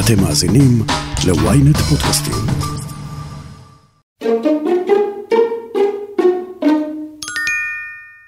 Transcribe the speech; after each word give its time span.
אתם 0.00 0.22
מאזינים 0.22 0.82
ל-ynet 1.26 1.78
פודקאסטים. 1.78 2.34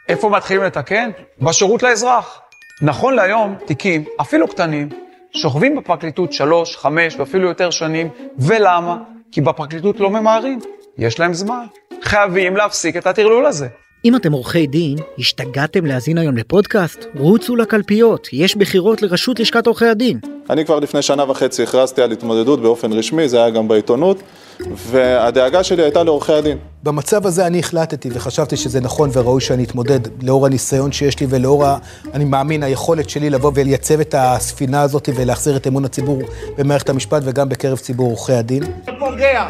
איפה 0.08 0.30
מתחילים 0.30 0.62
לתקן? 0.62 1.10
בשירות 1.40 1.82
לאזרח. 1.82 2.40
נכון 2.82 3.14
להיום, 3.14 3.54
תיקים, 3.66 4.04
אפילו 4.20 4.48
קטנים, 4.48 4.88
שוכבים 5.32 5.76
בפרקליטות 5.76 6.32
שלוש, 6.32 6.76
חמש 6.76 7.16
ואפילו 7.16 7.48
יותר 7.48 7.70
שנים, 7.70 8.08
ולמה? 8.38 8.96
כי 9.32 9.40
בפרקליטות 9.40 10.00
לא 10.00 10.10
ממהרים, 10.10 10.58
יש 10.98 11.20
להם 11.20 11.34
זמן. 11.34 11.64
חייבים 12.02 12.56
להפסיק 12.56 12.96
את 12.96 13.06
הטרלול 13.06 13.46
הזה. 13.46 13.68
אם 14.04 14.16
אתם 14.16 14.32
עורכי 14.32 14.66
דין, 14.66 14.96
השתגעתם 15.18 15.86
להאזין 15.86 16.18
היום 16.18 16.36
לפודקאסט? 16.36 17.04
רוצו 17.14 17.56
לקלפיות, 17.56 18.28
יש 18.32 18.56
בחירות 18.56 19.02
לראשות 19.02 19.40
לשכת 19.40 19.66
עורכי 19.66 19.86
הדין. 19.86 20.20
אני 20.50 20.64
כבר 20.64 20.78
לפני 20.80 21.02
שנה 21.02 21.30
וחצי 21.30 21.62
הכרזתי 21.62 22.02
על 22.02 22.12
התמודדות 22.12 22.62
באופן 22.62 22.92
רשמי, 22.92 23.28
זה 23.28 23.36
היה 23.36 23.50
גם 23.50 23.68
בעיתונות, 23.68 24.22
והדאגה 24.76 25.64
שלי 25.64 25.82
הייתה 25.82 26.02
לעורכי 26.02 26.32
הדין. 26.32 26.58
במצב 26.82 27.26
הזה 27.26 27.46
אני 27.46 27.58
החלטתי 27.58 28.08
וחשבתי 28.12 28.56
שזה 28.56 28.80
נכון 28.80 29.10
וראוי 29.12 29.40
שאני 29.40 29.64
אתמודד 29.64 30.00
לאור 30.22 30.46
הניסיון 30.46 30.92
שיש 30.92 31.20
לי 31.20 31.26
ולאור, 31.30 31.64
ה, 31.64 31.78
אני 32.14 32.24
מאמין, 32.24 32.62
היכולת 32.62 33.10
שלי 33.10 33.30
לבוא 33.30 33.52
ולייצב 33.54 34.00
את 34.00 34.14
הספינה 34.18 34.82
הזאת 34.82 35.08
ולהחזיר 35.14 35.56
את 35.56 35.66
אמון 35.66 35.84
הציבור 35.84 36.22
במערכת 36.56 36.88
המשפט 36.88 37.22
וגם 37.24 37.48
בקרב 37.48 37.78
ציבור 37.78 38.10
עורכי 38.10 38.32
הדין. 38.32 38.62
פוגע 38.98 39.46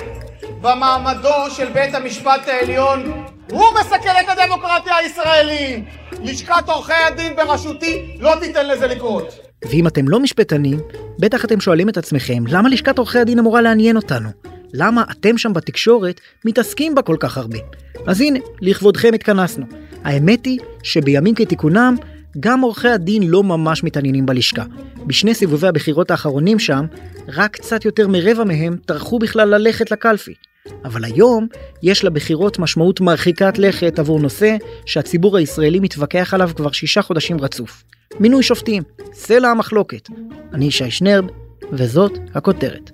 במעמדו 0.60 1.50
של 1.50 1.68
בית 1.72 1.94
המשפט 1.94 2.48
העליון, 2.48 3.12
הוא 3.50 3.64
מסכן 3.80 4.14
את 4.24 4.38
הדמוקרטיה 4.38 4.96
הישראלית. 4.96 5.84
לשכת 6.22 6.68
עורכי 6.68 6.92
הדין 7.06 7.36
בראשותי 7.36 8.16
לא 8.20 8.32
תיתן 8.40 8.66
לזה 8.66 8.86
לקרות. 8.86 9.47
ואם 9.64 9.86
אתם 9.86 10.08
לא 10.08 10.20
משפטנים, 10.20 10.78
בטח 11.18 11.44
אתם 11.44 11.60
שואלים 11.60 11.88
את 11.88 11.96
עצמכם, 11.96 12.44
למה 12.46 12.68
לשכת 12.68 12.98
עורכי 12.98 13.18
הדין 13.18 13.38
אמורה 13.38 13.60
לעניין 13.62 13.96
אותנו? 13.96 14.28
למה 14.74 15.04
אתם 15.10 15.38
שם 15.38 15.52
בתקשורת 15.52 16.20
מתעסקים 16.44 16.94
בה 16.94 17.02
כל 17.02 17.16
כך 17.20 17.38
הרבה? 17.38 17.58
אז 18.06 18.20
הנה, 18.20 18.38
לכבודכם 18.60 19.10
התכנסנו. 19.14 19.66
האמת 20.04 20.46
היא 20.46 20.58
שבימים 20.82 21.34
כתיקונם, 21.34 21.96
גם 22.40 22.60
עורכי 22.60 22.88
הדין 22.88 23.22
לא 23.22 23.42
ממש 23.42 23.84
מתעניינים 23.84 24.26
בלשכה. 24.26 24.64
בשני 25.06 25.34
סיבובי 25.34 25.68
הבחירות 25.68 26.10
האחרונים 26.10 26.58
שם, 26.58 26.86
רק 27.28 27.52
קצת 27.52 27.84
יותר 27.84 28.08
מרבע 28.08 28.44
מהם 28.44 28.76
טרחו 28.86 29.18
בכלל 29.18 29.48
ללכת 29.48 29.90
לקלפי. 29.90 30.34
אבל 30.84 31.04
היום 31.04 31.46
יש 31.82 32.04
לבחירות 32.04 32.58
משמעות 32.58 33.00
מרחיקת 33.00 33.58
לכת 33.58 33.98
עבור 33.98 34.20
נושא 34.20 34.56
שהציבור 34.86 35.36
הישראלי 35.36 35.80
מתווכח 35.80 36.34
עליו 36.34 36.50
כבר 36.56 36.72
שישה 36.72 37.02
חודשים 37.02 37.40
רצוף. 37.40 37.84
מינוי 38.20 38.42
שופטים, 38.42 38.82
סלע 39.12 39.48
המחלוקת. 39.48 40.08
אני 40.52 40.64
ישי 40.64 40.90
שנרב, 40.90 41.24
וזאת 41.72 42.18
הכותרת. 42.34 42.90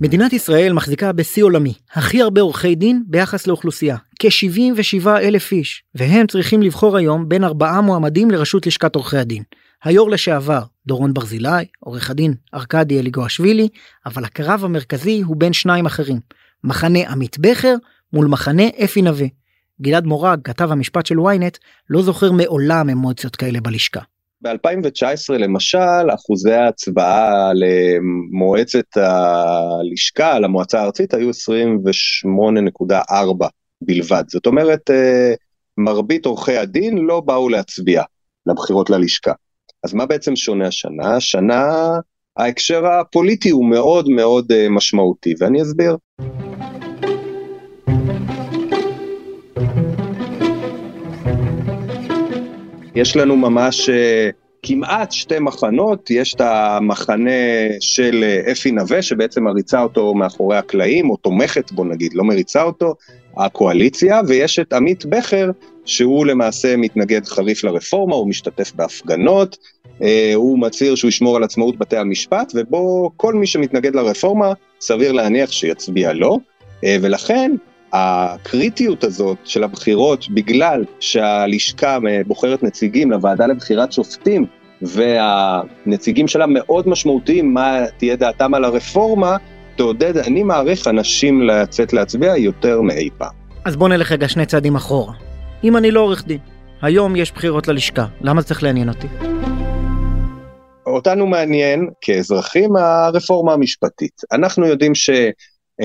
מדינת 0.00 0.32
ישראל 0.32 0.72
מחזיקה 0.72 1.12
בשיא 1.12 1.44
עולמי, 1.44 1.74
הכי 1.92 2.22
הרבה 2.22 2.40
עורכי 2.40 2.74
דין 2.74 3.02
ביחס 3.06 3.46
לאוכלוסייה, 3.46 3.96
כ-77 4.18 5.08
אלף 5.08 5.52
איש, 5.52 5.82
והם 5.94 6.26
צריכים 6.26 6.62
לבחור 6.62 6.96
היום 6.96 7.28
בין 7.28 7.44
ארבעה 7.44 7.80
מועמדים 7.80 8.30
לראשות 8.30 8.66
לשכת 8.66 8.94
עורכי 8.94 9.16
הדין. 9.16 9.42
היו"ר 9.84 10.08
לשעבר, 10.08 10.62
דורון 10.86 11.14
ברזילי, 11.14 11.64
עורך 11.80 12.10
הדין 12.10 12.34
ארכדי 12.54 12.98
אליגואשווילי, 12.98 13.68
אבל 14.06 14.24
הקרב 14.24 14.64
המרכזי 14.64 15.20
הוא 15.20 15.36
בין 15.36 15.52
שניים 15.52 15.86
אחרים, 15.86 16.20
מחנה 16.64 17.10
עמית 17.10 17.38
בכר 17.38 17.74
מול 18.12 18.26
מחנה 18.26 18.64
אפי 18.84 19.02
נווה. 19.02 19.26
גלעד 19.80 20.04
מורג, 20.04 20.40
כתב 20.44 20.72
המשפט 20.72 21.06
של 21.06 21.18
ynet, 21.18 21.58
לא 21.90 22.02
זוכר 22.02 22.32
מעולם 22.32 22.88
אמוציות 22.88 23.36
כאלה 23.36 23.60
בלשכה. 23.60 24.00
ב-2019 24.42 25.32
למשל, 25.38 26.10
אחוזי 26.14 26.52
ההצבעה 26.52 27.50
למועצת 27.54 28.96
הלשכה, 28.96 30.38
למועצה 30.38 30.80
הארצית, 30.80 31.14
היו 31.14 31.30
28.4 31.30 33.46
בלבד. 33.82 34.24
זאת 34.28 34.46
אומרת, 34.46 34.90
אה, 34.90 35.34
מרבית 35.78 36.26
עורכי 36.26 36.56
הדין 36.56 36.98
לא 36.98 37.20
באו 37.20 37.48
להצביע 37.48 38.02
לבחירות 38.46 38.90
ללשכה. 38.90 39.32
אז 39.84 39.94
מה 39.94 40.06
בעצם 40.06 40.36
שונה 40.36 40.66
השנה? 40.66 41.16
השנה 41.16 41.64
ההקשר 42.36 42.86
הפוליטי 42.86 43.50
הוא 43.50 43.70
מאוד 43.70 44.08
מאוד 44.08 44.52
אה, 44.52 44.66
משמעותי, 44.70 45.34
ואני 45.40 45.62
אסביר. 45.62 45.96
יש 53.00 53.16
לנו 53.16 53.36
ממש 53.36 53.88
uh, 53.88 53.92
כמעט 54.62 55.12
שתי 55.12 55.38
מחנות, 55.38 56.10
יש 56.10 56.34
את 56.34 56.40
המחנה 56.40 57.30
של 57.80 58.24
uh, 58.46 58.50
אפי 58.52 58.70
נווה, 58.70 59.02
שבעצם 59.02 59.44
מריצה 59.44 59.82
אותו 59.82 60.14
מאחורי 60.14 60.56
הקלעים, 60.56 61.10
או 61.10 61.16
תומכת 61.16 61.72
בו 61.72 61.84
נגיד, 61.84 62.14
לא 62.14 62.24
מריצה 62.24 62.62
אותו, 62.62 62.94
הקואליציה, 63.36 64.20
ויש 64.26 64.58
את 64.58 64.72
עמית 64.72 65.06
בכר, 65.06 65.50
שהוא 65.84 66.26
למעשה 66.26 66.76
מתנגד 66.76 67.26
חריף 67.26 67.64
לרפורמה, 67.64 68.14
הוא 68.14 68.28
משתתף 68.28 68.72
בהפגנות, 68.74 69.58
uh, 69.98 70.02
הוא 70.34 70.58
מצהיר 70.58 70.94
שהוא 70.94 71.08
ישמור 71.08 71.36
על 71.36 71.44
עצמאות 71.44 71.78
בתי 71.78 71.96
המשפט, 71.96 72.52
ובו 72.54 73.10
כל 73.16 73.34
מי 73.34 73.46
שמתנגד 73.46 73.94
לרפורמה, 73.94 74.52
סביר 74.80 75.12
להניח 75.12 75.52
שיצביע 75.52 76.12
uh, 76.12 76.86
ולכן 77.00 77.52
הקריטיות 77.92 79.04
הזאת 79.04 79.38
של 79.44 79.64
הבחירות, 79.64 80.30
בגלל 80.30 80.84
שהלשכה 81.00 81.98
בוחרת 82.26 82.62
נציגים 82.62 83.10
לוועדה 83.10 83.46
לבחירת 83.46 83.92
שופטים, 83.92 84.46
והנציגים 84.82 86.28
שלה 86.28 86.46
מאוד 86.46 86.88
משמעותיים, 86.88 87.54
מה 87.54 87.80
תהיה 87.96 88.16
דעתם 88.16 88.54
על 88.54 88.64
הרפורמה, 88.64 89.36
תעודד, 89.76 90.16
אני 90.16 90.42
מעריך, 90.42 90.86
אנשים 90.86 91.42
לצאת 91.42 91.92
להצביע 91.92 92.36
יותר 92.36 92.80
מאי 92.80 93.08
פעם. 93.18 93.32
אז 93.64 93.76
בוא 93.76 93.88
נלך 93.88 94.12
רגע 94.12 94.28
שני 94.28 94.46
צעדים 94.46 94.76
אחורה. 94.76 95.12
אם 95.64 95.76
אני 95.76 95.90
לא 95.90 96.00
עורך 96.00 96.26
דין, 96.26 96.38
היום 96.82 97.16
יש 97.16 97.32
בחירות 97.32 97.68
ללשכה, 97.68 98.06
למה 98.20 98.40
זה 98.40 98.46
צריך 98.46 98.62
לעניין 98.62 98.88
אותי? 98.88 99.06
אותנו 100.86 101.26
מעניין 101.26 101.88
כאזרחים 102.00 102.76
הרפורמה 102.76 103.52
המשפטית. 103.52 104.20
אנחנו 104.32 104.66
יודעים 104.66 104.94
ש... 104.94 105.10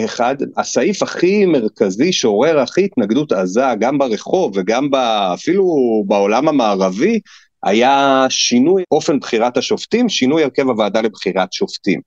אחד, 0.06 0.36
הסעיף 0.58 1.04
הכי 1.04 1.46
מרכזי 1.46 2.14
שעורר 2.14 2.60
הכי 2.60 2.86
התנגדות 2.86 3.32
עזה, 3.32 3.62
גם 3.80 3.98
ברחוב 3.98 4.52
וגם 4.56 4.90
אפילו 5.34 5.66
בעולם 6.08 6.48
המערבי, 6.48 7.20
היה 7.64 8.26
שינוי 8.30 8.84
אופן 8.92 9.20
בחירת 9.20 9.58
השופטים, 9.58 10.10
שינוי 10.10 10.44
הרכב 10.44 10.70
הוועדה 10.70 11.02
לבחירת 11.02 11.54
שופטים. 11.54 12.02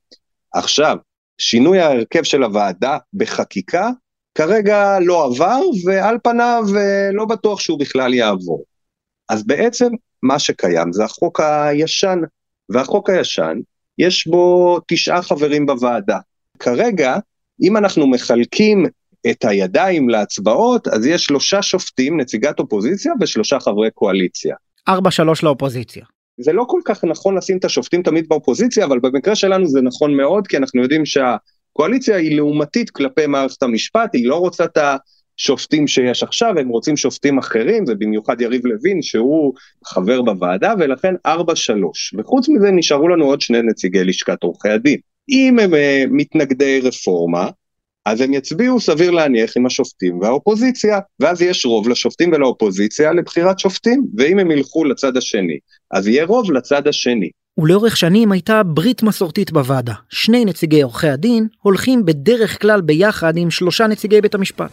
עכשיו, 0.54 0.96
שינוי 1.38 1.80
ההרכב 1.80 2.22
של 2.22 2.42
הוועדה 2.42 2.98
בחקיקה 3.14 3.90
כרגע 4.34 4.98
לא 5.00 5.24
עבר, 5.24 5.60
ועל 5.84 6.18
פניו 6.22 6.64
אה, 6.76 7.08
לא 7.12 7.24
בטוח 7.24 7.60
שהוא 7.60 7.78
בכלל 7.78 8.14
יעבור. 8.14 8.64
אז 9.28 9.46
בעצם 9.46 9.88
מה 10.22 10.38
שקיים 10.38 10.92
זה 10.92 11.04
החוק 11.04 11.40
הישן, 11.40 12.18
והחוק 12.68 13.10
הישן, 13.10 13.58
יש 13.98 14.26
בו 14.26 14.78
תשעה 14.88 15.22
חברים 15.22 15.66
בוועדה. 15.66 16.18
כרגע 16.58 17.16
אם 17.62 17.76
אנחנו 17.76 18.06
מחלקים 18.06 18.86
את 19.30 19.44
הידיים 19.44 20.08
להצבעות, 20.08 20.88
אז 20.88 21.06
יש 21.06 21.24
שלושה 21.24 21.62
שופטים, 21.62 22.20
נציגת 22.20 22.58
אופוזיציה 22.58 23.12
ושלושה 23.20 23.60
חברי 23.60 23.90
קואליציה. 23.94 24.56
ארבע 24.88 25.10
שלוש 25.10 25.42
לאופוזיציה. 25.42 26.04
זה 26.40 26.52
לא 26.52 26.64
כל 26.68 26.80
כך 26.84 27.04
נכון 27.04 27.36
לשים 27.36 27.58
את 27.58 27.64
השופטים 27.64 28.02
תמיד 28.02 28.28
באופוזיציה, 28.28 28.84
אבל 28.84 28.98
במקרה 28.98 29.34
שלנו 29.34 29.66
זה 29.66 29.82
נכון 29.82 30.16
מאוד, 30.16 30.46
כי 30.46 30.56
אנחנו 30.56 30.82
יודעים 30.82 31.02
שהקואליציה 31.06 32.16
היא 32.16 32.36
לעומתית 32.36 32.90
כלפי 32.90 33.26
מערכת 33.26 33.62
המשפט, 33.62 34.14
היא 34.14 34.28
לא 34.28 34.36
רוצה 34.36 34.64
את 34.64 34.78
השופטים 35.38 35.86
שיש 35.86 36.22
עכשיו, 36.22 36.58
הם 36.58 36.68
רוצים 36.68 36.96
שופטים 36.96 37.38
אחרים, 37.38 37.84
ובמיוחד 37.88 38.40
יריב 38.40 38.66
לוין, 38.66 39.02
שהוא 39.02 39.54
חבר 39.84 40.22
בוועדה, 40.22 40.74
ולכן 40.78 41.14
ארבע 41.26 41.56
שלוש. 41.56 42.14
וחוץ 42.18 42.48
מזה 42.48 42.70
נשארו 42.70 43.08
לנו 43.08 43.24
עוד 43.24 43.40
שני 43.40 43.62
נציגי 43.62 44.04
לשכת 44.04 44.42
עורכי 44.42 44.68
הדין. 44.68 44.98
אם 45.28 45.58
הם 45.58 45.74
uh, 45.74 45.76
מתנגדי 46.10 46.80
רפורמה, 46.80 47.48
אז 48.04 48.20
הם 48.20 48.34
יצביעו 48.34 48.80
סביר 48.80 49.10
להניח 49.10 49.56
עם 49.56 49.66
השופטים 49.66 50.20
והאופוזיציה, 50.20 50.98
ואז 51.20 51.42
יש 51.42 51.64
רוב 51.64 51.88
לשופטים 51.88 52.32
ולאופוזיציה 52.32 53.12
לבחירת 53.12 53.58
שופטים, 53.58 54.04
ואם 54.16 54.38
הם 54.38 54.50
ילכו 54.50 54.84
לצד 54.84 55.16
השני, 55.16 55.58
אז 55.90 56.08
יהיה 56.08 56.24
רוב 56.24 56.52
לצד 56.52 56.88
השני. 56.88 57.30
ולאורך 57.58 57.96
שנים 57.96 58.32
הייתה 58.32 58.62
ברית 58.62 59.02
מסורתית 59.02 59.52
בוועדה. 59.52 59.94
שני 60.08 60.44
נציגי 60.44 60.82
עורכי 60.82 61.08
הדין 61.08 61.46
הולכים 61.62 62.04
בדרך 62.04 62.62
כלל 62.62 62.80
ביחד 62.80 63.36
עם 63.36 63.50
שלושה 63.50 63.86
נציגי 63.86 64.20
בית 64.20 64.34
המשפט. 64.34 64.70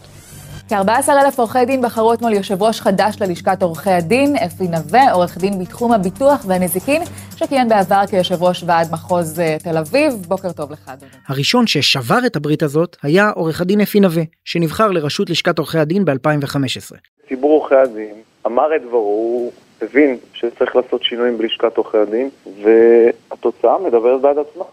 כ-14 0.68 1.12
אלף 1.24 1.38
עורכי 1.38 1.64
דין 1.64 1.82
בחרו 1.82 2.14
אתמול 2.14 2.32
יושב 2.32 2.62
ראש 2.62 2.80
חדש 2.80 3.16
ללשכת 3.20 3.62
עורכי 3.62 3.90
הדין, 3.90 4.36
אפי 4.36 4.64
נווה, 4.64 5.12
עורך 5.12 5.38
דין 5.38 5.58
בתחום 5.58 5.92
הביטוח 5.92 6.44
והנזיקין, 6.48 7.02
שכיהן 7.36 7.68
בעבר 7.68 8.06
כיושב 8.10 8.42
ראש 8.42 8.64
ועד 8.66 8.86
מחוז 8.92 9.40
אה, 9.40 9.56
תל 9.58 9.78
אביב. 9.78 10.12
בוקר 10.28 10.52
טוב 10.52 10.72
לך, 10.72 10.88
אדוני. 10.88 11.10
הראשון 11.28 11.66
ששבר 11.66 12.18
את 12.26 12.36
הברית 12.36 12.62
הזאת 12.62 12.96
היה 13.02 13.30
עורך 13.30 13.60
הדין 13.60 13.80
אפי 13.80 14.00
נווה, 14.00 14.22
שנבחר 14.44 14.90
לראשות 14.90 15.30
לשכת 15.30 15.58
עורכי 15.58 15.78
הדין 15.78 16.04
ב-2015. 16.04 16.96
ציבור 17.28 17.50
עורכי 17.60 17.74
הדין 17.74 18.14
אמר 18.46 18.76
את 18.76 18.82
דברו, 18.82 18.98
הוא 18.98 19.52
הבין 19.82 20.16
שצריך 20.32 20.76
לעשות 20.76 21.02
שינויים 21.02 21.38
בלשכת 21.38 21.76
עורכי 21.76 21.98
הדין, 21.98 22.28
והתוצאה 22.62 23.78
מדברת 23.78 24.20
בעד 24.20 24.36
עצמה. 24.38 24.64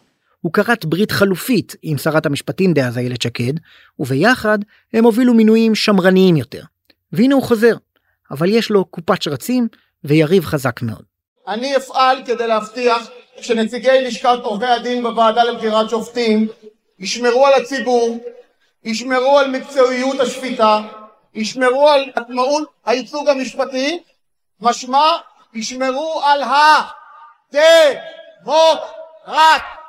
הוא 0.44 0.54
כרת 0.54 0.86
ברית 0.86 1.12
חלופית 1.12 1.76
עם 1.82 1.98
שרת 1.98 2.26
המשפטים 2.26 2.74
דאז 2.74 2.98
איילת 2.98 3.22
שקד, 3.22 3.54
וביחד 4.00 4.60
הם 4.94 5.06
הובילו 5.06 5.34
מינויים 5.34 5.76
שמרניים 5.76 6.36
יותר. 6.36 6.62
והנה 7.12 7.36
הוא 7.36 7.44
חוזר, 7.44 7.76
אבל 8.32 8.50
יש 8.50 8.72
לו 8.72 8.86
קופת 8.86 9.22
שרצים 9.22 9.68
ויריב 10.04 10.46
חזק 10.46 10.82
מאוד. 10.82 11.04
אני 11.48 11.78
אפעל 11.78 12.18
כדי 12.26 12.48
להבטיח 12.48 13.10
שנציגי 13.42 14.02
לשכת 14.02 14.40
עורכי 14.44 14.66
הדין 14.66 15.04
בוועדה 15.04 15.44
לבחירת 15.44 15.90
שופטים 15.90 16.48
ישמרו 17.00 17.48
על 17.48 17.54
הציבור, 17.54 18.20
ישמרו 18.84 19.40
על 19.40 19.52
מקצועיות 19.52 20.20
השפיטה, 20.20 20.82
ישמרו 21.34 21.90
על 21.90 22.12
עצמאות 22.16 22.70
הייצוג 22.86 23.30
המשפטי, 23.30 24.00
משמע 24.62 25.12
ישמרו 25.54 26.22
על 26.26 26.42
הדמוקרטיה. 27.52 29.83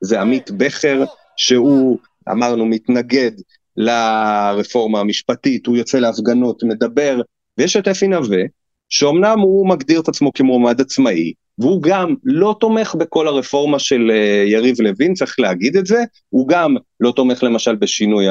זה 0.00 0.20
עמית 0.20 0.50
בכר 0.50 1.04
שהוא, 1.36 1.98
אמרנו, 2.30 2.66
מתנגד 2.66 3.30
לרפורמה 3.76 5.00
המשפטית, 5.00 5.66
הוא 5.66 5.76
יוצא 5.76 5.98
להפגנות, 5.98 6.62
מדבר, 6.62 7.20
ויש 7.58 7.76
את 7.76 7.88
אפי 7.88 8.08
נווה, 8.08 8.42
שאומנם 8.88 9.38
הוא 9.38 9.68
מגדיר 9.68 10.00
את 10.00 10.08
עצמו 10.08 10.32
כמועמד 10.32 10.80
עצמאי, 10.80 11.32
והוא 11.58 11.82
גם 11.82 12.14
לא 12.24 12.56
תומך 12.60 12.94
בכל 12.94 13.28
הרפורמה 13.28 13.78
של 13.78 14.10
אה, 14.10 14.44
יריב 14.46 14.80
לוין, 14.80 15.14
צריך 15.14 15.40
להגיד 15.40 15.76
את 15.76 15.86
זה, 15.86 16.02
הוא 16.28 16.48
גם 16.48 16.76
לא 17.00 17.12
תומך 17.16 17.42
למשל 17.42 17.76
בשינוי 17.76 18.26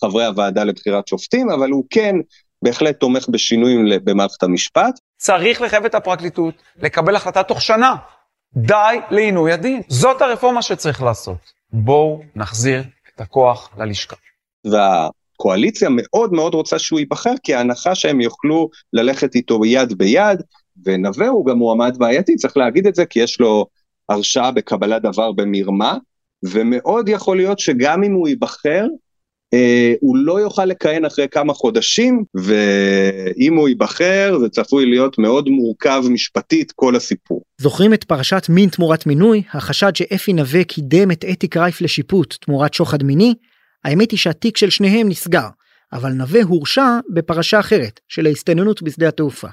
חברי 0.00 0.24
הוועדה 0.24 0.64
לבחירת 0.64 1.08
שופטים, 1.08 1.50
אבל 1.50 1.70
הוא 1.70 1.84
כן 1.90 2.16
בהחלט 2.62 3.00
תומך 3.00 3.28
בשינויים 3.28 3.86
במערכת 4.04 4.42
המשפט. 4.42 4.98
צריך 5.16 5.62
לחייב 5.62 5.84
את 5.84 5.94
הפרקליטות 5.94 6.54
לקבל 6.82 7.16
החלטה 7.16 7.42
תוך 7.42 7.62
שנה. 7.62 7.94
די 8.56 8.96
לעינוי 9.10 9.52
הדין. 9.52 9.82
זאת 9.88 10.22
הרפורמה 10.22 10.62
שצריך 10.62 11.02
לעשות. 11.02 11.52
בואו 11.72 12.22
נחזיר 12.36 12.82
את 13.14 13.20
הכוח 13.20 13.70
ללשכה. 13.78 14.16
והקואליציה 14.64 15.88
מאוד 15.92 16.32
מאוד 16.32 16.54
רוצה 16.54 16.78
שהוא 16.78 16.98
ייבחר, 16.98 17.34
כי 17.42 17.54
ההנחה 17.54 17.94
שהם 17.94 18.20
יוכלו 18.20 18.68
ללכת 18.92 19.34
איתו 19.34 19.64
יד 19.64 19.98
ביד, 19.98 20.42
ונווה 20.84 21.28
הוא 21.28 21.46
גם 21.46 21.58
מועמד 21.58 21.96
בעייתי, 21.98 22.36
צריך 22.36 22.56
להגיד 22.56 22.86
את 22.86 22.94
זה, 22.94 23.06
כי 23.06 23.20
יש 23.20 23.40
לו 23.40 23.66
הרשעה 24.08 24.50
בקבלת 24.50 25.02
דבר 25.02 25.32
במרמה, 25.32 25.96
ומאוד 26.44 27.08
יכול 27.08 27.36
להיות 27.36 27.58
שגם 27.58 28.04
אם 28.04 28.12
הוא 28.12 28.28
ייבחר, 28.28 28.86
הוא 30.00 30.16
לא 30.16 30.40
יוכל 30.40 30.64
לכהן 30.64 31.04
אחרי 31.04 31.28
כמה 31.28 31.54
חודשים, 31.54 32.24
ואם 32.34 33.54
הוא 33.56 33.68
ייבחר 33.68 34.38
זה 34.40 34.48
צפוי 34.48 34.86
להיות 34.86 35.18
מאוד 35.18 35.48
מורכב 35.48 36.02
משפטית 36.10 36.72
כל 36.72 36.96
הסיפור. 36.96 37.42
זוכרים 37.60 37.94
את 37.94 38.04
פרשת 38.04 38.46
מין 38.48 38.68
תמורת 38.68 39.06
מינוי, 39.06 39.42
החשד 39.52 39.96
שאפי 39.96 40.32
נווה 40.32 40.64
קידם 40.64 41.10
את 41.10 41.24
אתי 41.32 41.48
קרייף 41.48 41.80
לשיפוט 41.80 42.34
תמורת 42.40 42.74
שוחד 42.74 43.02
מיני? 43.02 43.34
האמת 43.84 44.10
היא 44.10 44.18
שהתיק 44.18 44.56
של 44.56 44.70
שניהם 44.70 45.08
נסגר, 45.08 45.48
אבל 45.92 46.12
נווה 46.12 46.42
הורשע 46.42 46.98
בפרשה 47.14 47.60
אחרת, 47.60 48.00
של 48.08 48.26
ההסתננות 48.26 48.82
בשדה 48.82 49.08
התעופה. 49.08 49.48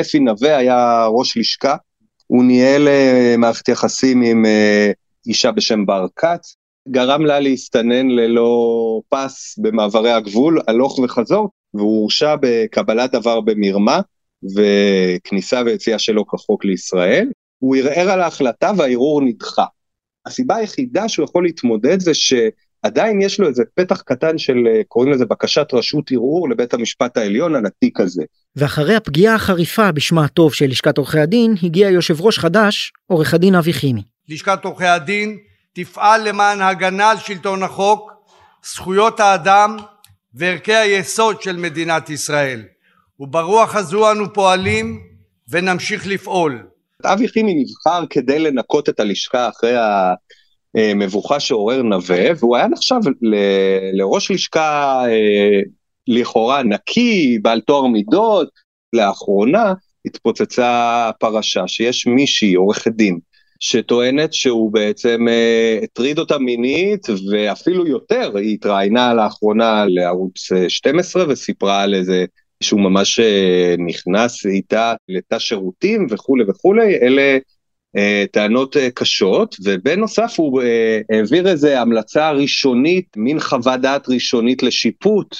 אפי 0.00 0.18
נווה 0.18 0.56
היה 0.56 1.06
ראש 1.06 1.36
לשכה, 1.36 1.76
הוא 2.26 2.44
ניהל 2.44 2.88
אה, 2.88 3.34
מערכת 3.38 3.68
יחסים 3.68 4.22
עם 4.22 4.46
אה, 4.46 4.90
אישה 5.26 5.50
בשם 5.50 5.86
בר 5.86 6.06
כץ, 6.16 6.56
גרם 6.88 7.24
לה 7.26 7.40
להסתנן 7.40 8.08
ללא 8.10 9.00
פס 9.08 9.58
במעברי 9.58 10.12
הגבול, 10.12 10.60
הלוך 10.68 10.98
וחזור, 10.98 11.48
והוא 11.74 12.00
הורשע 12.00 12.34
בקבלת 12.40 13.12
דבר 13.12 13.40
במרמה 13.40 14.00
וכניסה 14.56 15.62
ויציאה 15.66 15.98
שלו 15.98 16.26
כחוק 16.26 16.64
לישראל. 16.64 17.28
הוא 17.58 17.76
ערער 17.76 18.10
על 18.10 18.20
ההחלטה 18.20 18.72
והערעור 18.76 19.22
נדחה. 19.22 19.64
הסיבה 20.26 20.56
היחידה 20.56 21.08
שהוא 21.08 21.24
יכול 21.24 21.44
להתמודד 21.44 22.00
זה 22.00 22.12
שעדיין 22.14 23.22
יש 23.22 23.40
לו 23.40 23.48
איזה 23.48 23.62
פתח 23.74 24.00
קטן 24.00 24.38
של, 24.38 24.56
קוראים 24.88 25.12
לזה 25.12 25.26
בקשת 25.26 25.66
רשות 25.72 26.12
ערעור 26.12 26.50
לבית 26.50 26.74
המשפט 26.74 27.16
העליון 27.16 27.54
על 27.54 27.66
התיק 27.66 28.00
הזה. 28.00 28.22
ואחרי 28.56 28.94
הפגיעה 28.94 29.34
החריפה 29.34 29.92
בשמה 29.92 30.24
הטוב 30.24 30.54
של 30.54 30.66
לשכת 30.66 30.98
עורכי 30.98 31.18
הדין, 31.18 31.54
הגיע 31.62 31.88
יושב 31.88 32.20
ראש 32.20 32.38
חדש, 32.38 32.92
עורך 33.06 33.34
הדין 33.34 33.54
אבי 33.54 33.72
חימי. 33.72 34.02
לשכת 34.28 34.64
עורכי 34.64 34.84
הדין 34.84 35.38
תפעל 35.76 36.28
למען 36.28 36.60
הגנה 36.62 37.10
על 37.10 37.16
שלטון 37.16 37.62
החוק, 37.62 38.12
זכויות 38.64 39.20
האדם 39.20 39.76
וערכי 40.34 40.74
היסוד 40.74 41.42
של 41.42 41.56
מדינת 41.56 42.10
ישראל. 42.10 42.62
וברוח 43.20 43.76
הזו 43.76 44.12
אנו 44.12 44.32
פועלים 44.32 45.00
ונמשיך 45.48 46.06
לפעול. 46.06 46.66
אבי 47.04 47.28
חימי 47.28 47.54
נבחר 47.54 48.06
כדי 48.10 48.38
לנקות 48.38 48.88
את 48.88 49.00
הלשכה 49.00 49.48
אחרי 49.48 49.74
המבוכה 50.76 51.40
שעורר 51.40 51.82
נווה, 51.82 52.24
והוא 52.38 52.56
היה 52.56 52.68
נחשב 52.68 53.00
ל- 53.22 53.98
לראש 54.00 54.30
לשכה 54.30 55.02
אה, 55.08 55.60
לכאורה 56.08 56.62
נקי, 56.62 57.38
בעל 57.42 57.60
טוהר 57.60 57.86
מידות. 57.86 58.48
לאחרונה 58.92 59.72
התפוצצה 60.06 61.10
פרשה 61.20 61.68
שיש 61.68 62.06
מישהי, 62.06 62.54
עורכת 62.54 62.92
דין, 62.92 63.18
שטוענת 63.60 64.32
שהוא 64.32 64.72
בעצם 64.72 65.26
אה, 65.28 65.78
הטריד 65.82 66.18
אותה 66.18 66.38
מינית 66.38 67.06
ואפילו 67.30 67.86
יותר, 67.86 68.36
היא 68.36 68.54
התראיינה 68.54 69.14
לאחרונה 69.14 69.84
לערוץ 69.88 70.52
12 70.68 71.22
אה, 71.22 71.28
וסיפרה 71.28 71.82
על 71.82 71.94
איזה 71.94 72.24
שהוא 72.62 72.80
ממש 72.80 73.20
אה, 73.20 73.74
נכנס 73.78 74.46
איתה 74.46 74.94
לתא 75.08 75.38
שירותים 75.38 76.06
וכולי 76.10 76.44
וכולי, 76.48 76.96
אלה 77.02 77.38
טענות 78.32 78.76
קשות, 78.94 79.56
ובנוסף 79.64 80.34
הוא 80.36 80.62
העביר 81.10 81.48
איזה 81.48 81.80
המלצה 81.80 82.30
ראשונית, 82.30 83.06
מין 83.16 83.40
חוות 83.40 83.80
דעת 83.80 84.08
ראשונית 84.08 84.62
לשיפוט 84.62 85.36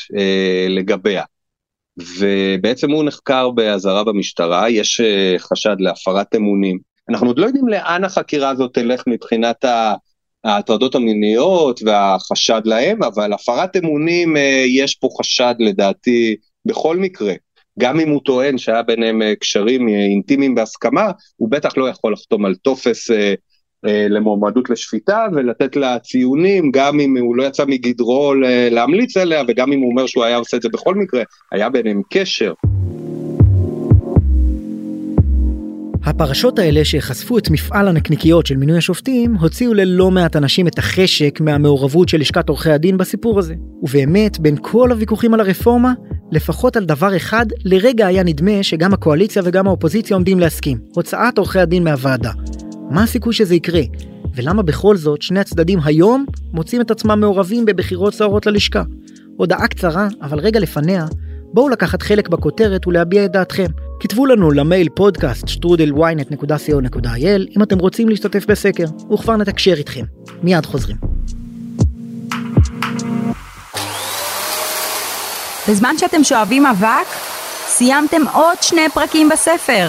לגביה. 0.69 1.23
ובעצם 2.19 2.91
הוא 2.91 3.05
נחקר 3.05 3.51
באזהרה 3.51 4.05
במשטרה, 4.05 4.71
יש 4.71 5.01
חשד 5.39 5.77
להפרת 5.79 6.35
אמונים. 6.35 6.79
אנחנו 7.09 7.27
עוד 7.27 7.39
לא 7.39 7.47
יודעים 7.47 7.69
לאן 7.69 8.05
החקירה 8.05 8.49
הזאת 8.49 8.75
תלך 8.75 9.03
מבחינת 9.07 9.65
ההטרדות 10.45 10.95
המיניות 10.95 11.81
והחשד 11.83 12.63
להם, 12.65 13.03
אבל 13.03 13.33
הפרת 13.33 13.77
אמונים 13.77 14.37
אה, 14.37 14.65
יש 14.67 14.95
פה 14.95 15.09
חשד 15.21 15.55
לדעתי 15.59 16.37
בכל 16.65 16.97
מקרה. 16.97 17.33
גם 17.79 18.01
אם 18.01 18.11
הוא 18.11 18.21
טוען 18.25 18.59
שהיה 18.59 18.83
ביניהם 18.83 19.23
אה, 19.23 19.35
קשרים 19.41 19.89
אה, 19.89 19.95
אינטימיים 19.95 20.55
בהסכמה, 20.55 21.11
הוא 21.37 21.51
בטח 21.51 21.77
לא 21.77 21.89
יכול 21.89 22.13
לחתום 22.13 22.45
על 22.45 22.55
טופס 22.55 23.11
למועמדות 23.83 24.71
לשפיטה 24.71 25.27
ולתת 25.35 25.77
לה 25.77 25.99
ציונים, 25.99 26.71
גם 26.71 27.01
אם 27.01 27.17
הוא 27.17 27.37
לא 27.37 27.43
יצא 27.43 27.65
מגדרו 27.65 28.35
להמליץ 28.71 29.17
עליה 29.17 29.43
וגם 29.49 29.73
אם 29.73 29.81
הוא 29.81 29.91
אומר 29.91 30.07
שהוא 30.07 30.25
היה 30.25 30.37
עושה 30.37 30.57
את 30.57 30.63
זה 30.63 30.69
בכל 30.69 30.95
מקרה, 30.95 31.23
היה 31.53 31.69
ביניהם 31.71 32.03
קשר. 32.11 32.53
הפרשות 36.07 36.59
האלה 36.59 36.85
שחשפו 36.85 37.39
את 37.39 37.51
מפעל 37.51 37.89
הנקניקיות 37.89 38.47
של 38.47 38.57
מינוי 38.57 38.79
השופטים, 38.79 39.35
הוציאו 39.35 39.75
ללא 39.75 40.11
מעט 40.11 40.37
אנשים 40.37 40.67
את 40.69 40.79
החשק 40.79 41.41
מהמעורבות 41.41 42.09
של 42.09 42.21
לשכת 42.21 42.49
עורכי 42.49 42.71
הדין 42.71 42.97
בסיפור 42.97 43.39
הזה. 43.39 43.55
ובאמת, 43.83 44.39
בין 44.39 44.57
כל 44.63 44.91
הוויכוחים 44.91 45.35
על 45.35 45.41
הרפורמה, 45.41 45.93
לפחות 46.33 46.77
על 46.77 46.85
דבר 46.85 47.17
אחד, 47.17 47.47
לרגע 47.65 48.07
היה 48.07 48.23
נדמה 48.23 48.63
שגם 48.63 48.95
הקואליציה 48.95 49.43
וגם 49.45 49.67
האופוזיציה 49.67 50.17
עומדים 50.17 50.41
להסכים. 50.41 50.79
הוצאת 50.95 51.39
עורכי 51.39 51.59
הדין 51.59 51.85
מהוועדה. 51.85 52.33
מה 52.91 53.03
הסיכוי 53.03 53.33
שזה 53.33 53.55
יקרה? 53.55 53.83
ולמה 54.35 54.63
בכל 54.63 54.97
זאת 54.97 55.23
שני 55.23 55.41
הצדדים 55.41 55.79
היום 55.85 56.27
מוצאים 56.53 56.81
את 56.81 56.91
עצמם 56.91 57.21
מעורבים 57.21 57.65
בבחירות 57.65 58.15
סוערות 58.15 58.47
ללשכה? 58.47 58.83
הודעה 59.37 59.69
קצרה, 59.69 60.09
אבל 60.23 60.39
רגע 60.39 60.61
לפניה, 60.61 61.07
בואו 61.53 61.69
לקחת 61.69 62.03
חלק 62.03 62.29
בכותרת 62.29 62.87
ולהביע 62.87 63.25
את 63.25 63.33
דעתכם. 63.33 63.67
כתבו 64.01 64.27
לנו 64.27 64.51
למייל 64.51 64.89
פודקאסט 64.89 65.49
שטרודל-ynet.co.il 65.49 67.57
אם 67.57 67.63
אתם 67.63 67.79
רוצים 67.79 68.09
להשתתף 68.09 68.47
בסקר, 68.47 68.85
וכבר 69.13 69.37
נתקשר 69.37 69.75
איתכם. 69.75 70.05
מיד 70.43 70.67
חוזרים. 70.67 70.97
בזמן 75.69 75.95
שאתם 75.99 76.25
שואבים 76.25 76.67
אבק, 76.67 77.07
סיימתם 77.67 78.23
עוד 78.33 78.57
שני 78.61 78.89
פרקים 78.95 79.29
בספר. 79.29 79.89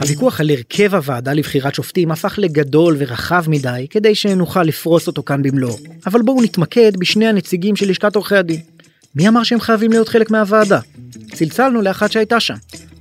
הוויכוח 0.00 0.40
על 0.40 0.50
הרכב 0.50 0.94
הוועדה 0.94 1.32
לבחירת 1.32 1.74
שופטים 1.74 2.10
הפך 2.10 2.34
לגדול 2.38 2.96
ורחב 2.98 3.44
מדי 3.48 3.86
כדי 3.90 4.14
שנוכל 4.14 4.62
לפרוס 4.62 5.06
אותו 5.06 5.22
כאן 5.22 5.42
במלואו. 5.42 5.76
אבל 6.06 6.22
בואו 6.22 6.42
נתמקד 6.42 6.96
בשני 6.96 7.26
הנציגים 7.26 7.76
של 7.76 7.90
לשכת 7.90 8.16
עורכי 8.16 8.36
הדין. 8.36 8.60
מי 9.14 9.28
אמר 9.28 9.42
שהם 9.42 9.60
חייבים 9.60 9.90
להיות 9.90 10.08
חלק 10.08 10.30
מהוועדה? 10.30 10.80
צלצלנו 11.34 11.82
לאחת 11.82 12.12
שהייתה 12.12 12.40
שם, 12.40 12.54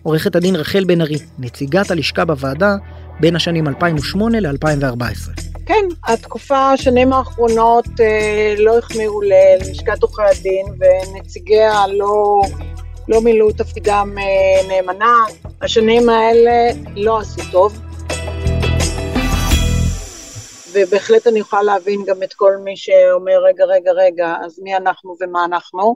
עורכת 0.03 0.35
הדין 0.35 0.55
רחל 0.55 0.83
בן 0.83 1.01
ארי, 1.01 1.19
נציגת 1.39 1.91
הלשכה 1.91 2.25
בוועדה 2.25 2.75
בין 3.19 3.35
השנים 3.35 3.67
2008 3.67 4.39
ל-2014. 4.39 5.41
כן, 5.65 5.85
התקופה, 6.07 6.71
השנים 6.71 7.13
האחרונות 7.13 7.87
אה, 7.99 8.55
לא 8.57 8.77
החמיאו 8.77 9.21
ללשכת 9.21 10.01
עורכי 10.01 10.21
הדין 10.31 10.65
ונציגיה 10.79 11.87
לא, 11.87 12.41
לא 13.07 13.21
מילאו 13.21 13.51
תפקידם 13.51 14.15
אה, 14.17 14.67
נאמנה. 14.67 15.23
השנים 15.61 16.09
האלה 16.09 16.51
לא 16.95 17.19
עשו 17.19 17.41
טוב. 17.51 17.73
ובהחלט 20.73 21.27
אני 21.27 21.39
יכולה 21.39 21.63
להבין 21.63 22.03
גם 22.07 22.23
את 22.23 22.33
כל 22.33 22.57
מי 22.63 22.77
שאומר, 22.77 23.43
רגע, 23.43 23.65
רגע, 23.65 23.91
רגע, 23.91 24.35
אז 24.45 24.59
מי 24.59 24.75
אנחנו 24.75 25.15
ומה 25.21 25.45
אנחנו? 25.45 25.95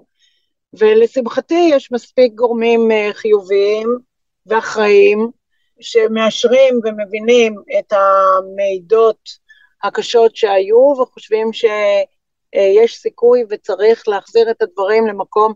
ולשמחתי 0.79 1.69
יש 1.71 1.91
מספיק 1.91 2.33
גורמים 2.33 2.91
אה, 2.91 3.09
חיוביים 3.13 3.97
ואחראיים 4.45 5.31
שמאשרים 5.79 6.79
ומבינים 6.83 7.55
את 7.79 7.93
המידות 7.93 9.29
הקשות 9.83 10.35
שהיו 10.35 10.93
וחושבים 11.01 11.53
שיש 11.53 12.95
סיכוי 12.95 13.43
וצריך 13.49 14.07
להחזיר 14.07 14.51
את 14.51 14.61
הדברים 14.61 15.07
למקום 15.07 15.51
אה, 15.51 15.55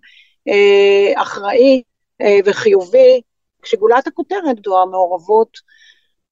אחראי 1.16 1.82
אה, 2.22 2.38
וחיובי, 2.46 3.22
כשגולת 3.62 4.08
הכותרת 4.08 4.58
זו 4.66 4.82
המעורבות 4.82 5.58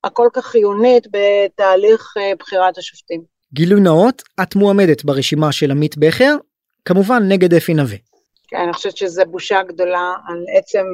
הכל 0.04 0.28
כך 0.34 0.46
חיונית 0.46 1.08
בתהליך 1.12 2.14
בחירת 2.40 2.78
השופטים. 2.78 3.22
גילוי 3.54 3.82
נאות, 3.82 4.22
את 4.44 4.56
מועמדת 4.56 5.04
ברשימה 5.06 5.52
של 5.52 5.72
עמית 5.72 5.98
בכר, 5.98 6.36
כמובן 6.86 7.24
נגד 7.28 7.54
אפי 7.54 7.74
נווה. 7.74 7.98
כן, 8.48 8.58
אני 8.58 8.74
חושבת 8.74 8.98
שזו 8.98 9.22
בושה 9.26 9.64
גדולה 9.64 10.14
על 10.28 10.46
עצם 10.58 10.86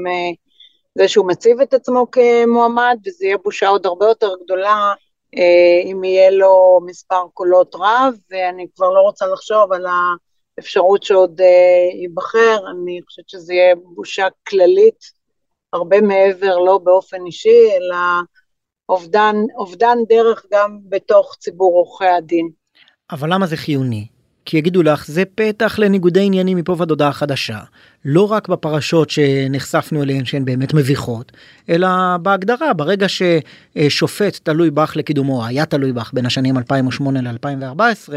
זה 0.95 1.07
שהוא 1.07 1.27
מציב 1.27 1.61
את 1.61 1.73
עצמו 1.73 2.07
כמועמד, 2.11 2.97
וזה 3.05 3.25
יהיה 3.25 3.37
בושה 3.37 3.67
עוד 3.67 3.85
הרבה 3.85 4.05
יותר 4.05 4.31
גדולה 4.43 4.93
אם 5.85 6.03
יהיה 6.03 6.31
לו 6.31 6.79
מספר 6.85 7.25
קולות 7.33 7.75
רב, 7.75 8.13
ואני 8.31 8.65
כבר 8.75 8.89
לא 8.89 8.99
רוצה 8.99 9.25
לחשוב 9.27 9.73
על 9.73 9.85
האפשרות 10.57 11.03
שעוד 11.03 11.41
uh, 11.41 11.95
ייבחר, 12.01 12.57
אני 12.71 13.01
חושבת 13.05 13.29
שזה 13.29 13.53
יהיה 13.53 13.75
בושה 13.75 14.27
כללית, 14.47 14.99
הרבה 15.73 16.01
מעבר, 16.01 16.57
לא 16.57 16.77
באופן 16.77 17.25
אישי, 17.25 17.69
אלא 17.71 17.97
אובדן, 18.89 19.35
אובדן 19.57 19.97
דרך 20.09 20.45
גם 20.51 20.79
בתוך 20.89 21.35
ציבור 21.39 21.73
עורכי 21.73 22.05
הדין. 22.05 22.49
אבל 23.11 23.33
למה 23.33 23.47
זה 23.47 23.57
חיוני? 23.57 24.07
כי 24.45 24.57
יגידו 24.57 24.83
לך 24.83 25.05
זה 25.07 25.23
פתח 25.35 25.79
לניגודי 25.79 26.21
עניינים 26.21 26.57
מפה 26.57 26.75
ועד 26.77 26.89
הודעה 26.89 27.13
חדשה. 27.13 27.59
לא 28.05 28.31
רק 28.31 28.47
בפרשות 28.47 29.09
שנחשפנו 29.09 30.03
אליהן 30.03 30.25
שהן 30.25 30.45
באמת 30.45 30.73
מביכות, 30.73 31.31
אלא 31.69 31.87
בהגדרה 32.21 32.73
ברגע 32.73 33.07
ששופט 33.09 34.39
תלוי 34.43 34.71
בך 34.71 34.93
לקידומו, 34.95 35.45
היה 35.45 35.65
תלוי 35.65 35.93
בך 35.93 36.11
בין 36.13 36.25
השנים 36.25 36.57
2008 36.57 37.21
ל-2014, 37.21 38.13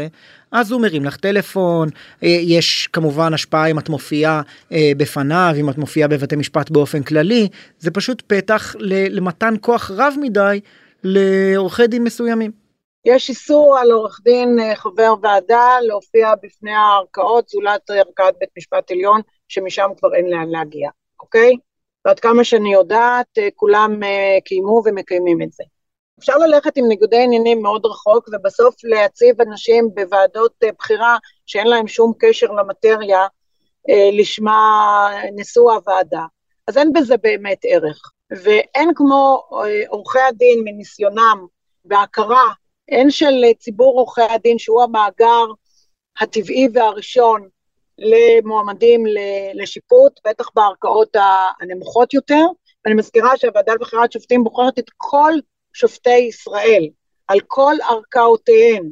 אז 0.51 0.71
הוא 0.71 0.81
מרים 0.81 1.05
לך 1.05 1.15
טלפון, 1.15 1.89
יש 2.21 2.89
כמובן 2.93 3.33
השפעה 3.33 3.65
אם 3.65 3.79
את 3.79 3.89
מופיעה 3.89 4.41
אה, 4.71 4.91
בפניו, 4.97 5.55
אם 5.59 5.69
את 5.69 5.77
מופיעה 5.77 6.07
בבתי 6.07 6.35
משפט 6.35 6.69
באופן 6.69 7.03
כללי, 7.03 7.47
זה 7.79 7.91
פשוט 7.91 8.23
פתח 8.27 8.75
למתן 9.09 9.53
כוח 9.61 9.91
רב 9.95 10.13
מדי 10.21 10.59
לעורכי 11.03 11.87
דין 11.87 12.03
מסוימים. 12.03 12.68
יש 13.05 13.29
איסור 13.29 13.77
על 13.77 13.91
עורך 13.91 14.19
דין 14.23 14.59
אה, 14.59 14.75
חבר 14.75 15.13
ועדה 15.21 15.77
להופיע 15.81 16.33
בפני 16.43 16.71
הערכאות, 16.73 17.47
זולת 17.47 17.89
ערכאת 17.89 18.35
בית 18.39 18.49
משפט 18.57 18.91
עליון, 18.91 19.21
שמשם 19.47 19.89
כבר 19.97 20.15
אין 20.15 20.29
לאן 20.29 20.49
להגיע, 20.49 20.89
אוקיי? 21.19 21.55
ועד 22.05 22.19
כמה 22.19 22.43
שאני 22.43 22.73
יודעת, 22.73 23.37
אה, 23.37 23.47
כולם 23.55 24.03
אה, 24.03 24.37
קיימו 24.45 24.81
ומקיימים 24.85 25.41
את 25.41 25.51
זה. 25.51 25.63
אפשר 26.19 26.37
ללכת 26.37 26.77
עם 26.77 26.87
ניגודי 26.87 27.23
עניינים 27.23 27.61
מאוד 27.61 27.85
רחוק, 27.85 28.29
ובסוף 28.33 28.75
להציב 28.83 29.41
אנשים 29.41 29.89
בוועדות 29.93 30.53
בחירה 30.79 31.17
שאין 31.45 31.67
להם 31.67 31.87
שום 31.87 32.13
קשר 32.19 32.47
למטריה, 32.51 33.27
לשמה 34.13 35.09
נשוא 35.35 35.73
הוועדה. 35.73 36.25
אז 36.67 36.77
אין 36.77 36.93
בזה 36.93 37.17
באמת 37.17 37.57
ערך. 37.63 38.11
ואין 38.31 38.91
כמו 38.95 39.43
עורכי 39.87 40.19
הדין 40.19 40.61
מניסיונם 40.63 41.45
והכרה 41.85 42.43
הן 42.91 43.09
של 43.09 43.43
ציבור 43.59 43.99
עורכי 43.99 44.21
הדין, 44.21 44.59
שהוא 44.59 44.83
המאגר 44.83 45.45
הטבעי 46.19 46.67
והראשון 46.73 47.47
למועמדים 47.97 49.03
לשיפוט, 49.53 50.19
בטח 50.27 50.45
בערכאות 50.55 51.15
הנמוכות 51.61 52.13
יותר. 52.13 52.45
ואני 52.85 52.95
מזכירה 52.95 53.37
שהוועדה 53.37 53.73
לבחירת 53.73 54.11
שופטים 54.11 54.43
בוחרת 54.43 54.79
את 54.79 54.89
כל 54.97 55.33
שופטי 55.73 56.17
ישראל, 56.17 56.89
על 57.27 57.39
כל 57.47 57.75
ערכאותיהם. 57.89 58.89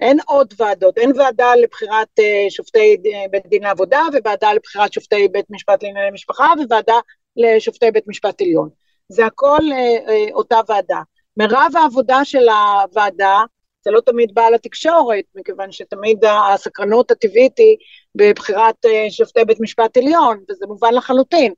אין 0.00 0.18
עוד 0.26 0.54
ועדות, 0.58 0.98
אין 0.98 1.12
ועדה 1.16 1.54
לבחירת 1.54 2.08
uh, 2.20 2.50
שופטי 2.50 2.96
בית 3.30 3.46
דין 3.46 3.62
לעבודה, 3.62 4.00
וועדה 4.24 4.52
לבחירת 4.52 4.92
שופטי 4.92 5.28
בית 5.28 5.46
משפט 5.50 5.82
לענייני 5.82 6.10
משפחה, 6.10 6.52
וועדה 6.70 6.98
לשופטי 7.36 7.90
בית 7.90 8.08
משפט 8.08 8.40
עליון. 8.40 8.68
זה 9.08 9.26
הכל 9.26 9.58
uh, 9.58 10.08
uh, 10.08 10.32
אותה 10.32 10.60
ועדה. 10.68 11.00
מרב 11.36 11.72
העבודה 11.76 12.24
של 12.24 12.48
הוועדה, 12.48 13.38
זה 13.84 13.90
לא 13.90 14.00
תמיד 14.00 14.34
בא 14.34 14.48
לתקשורת, 14.48 15.24
מכיוון 15.34 15.72
שתמיד 15.72 16.24
הסקרנות 16.24 17.10
הטבעית 17.10 17.58
היא 17.58 17.76
בבחירת 18.14 18.86
אה, 18.86 19.06
שופטי 19.10 19.44
בית 19.44 19.60
משפט 19.60 19.96
עליון, 19.96 20.38
וזה 20.50 20.66
מובן 20.66 20.94
לחלוטין. 20.94 21.52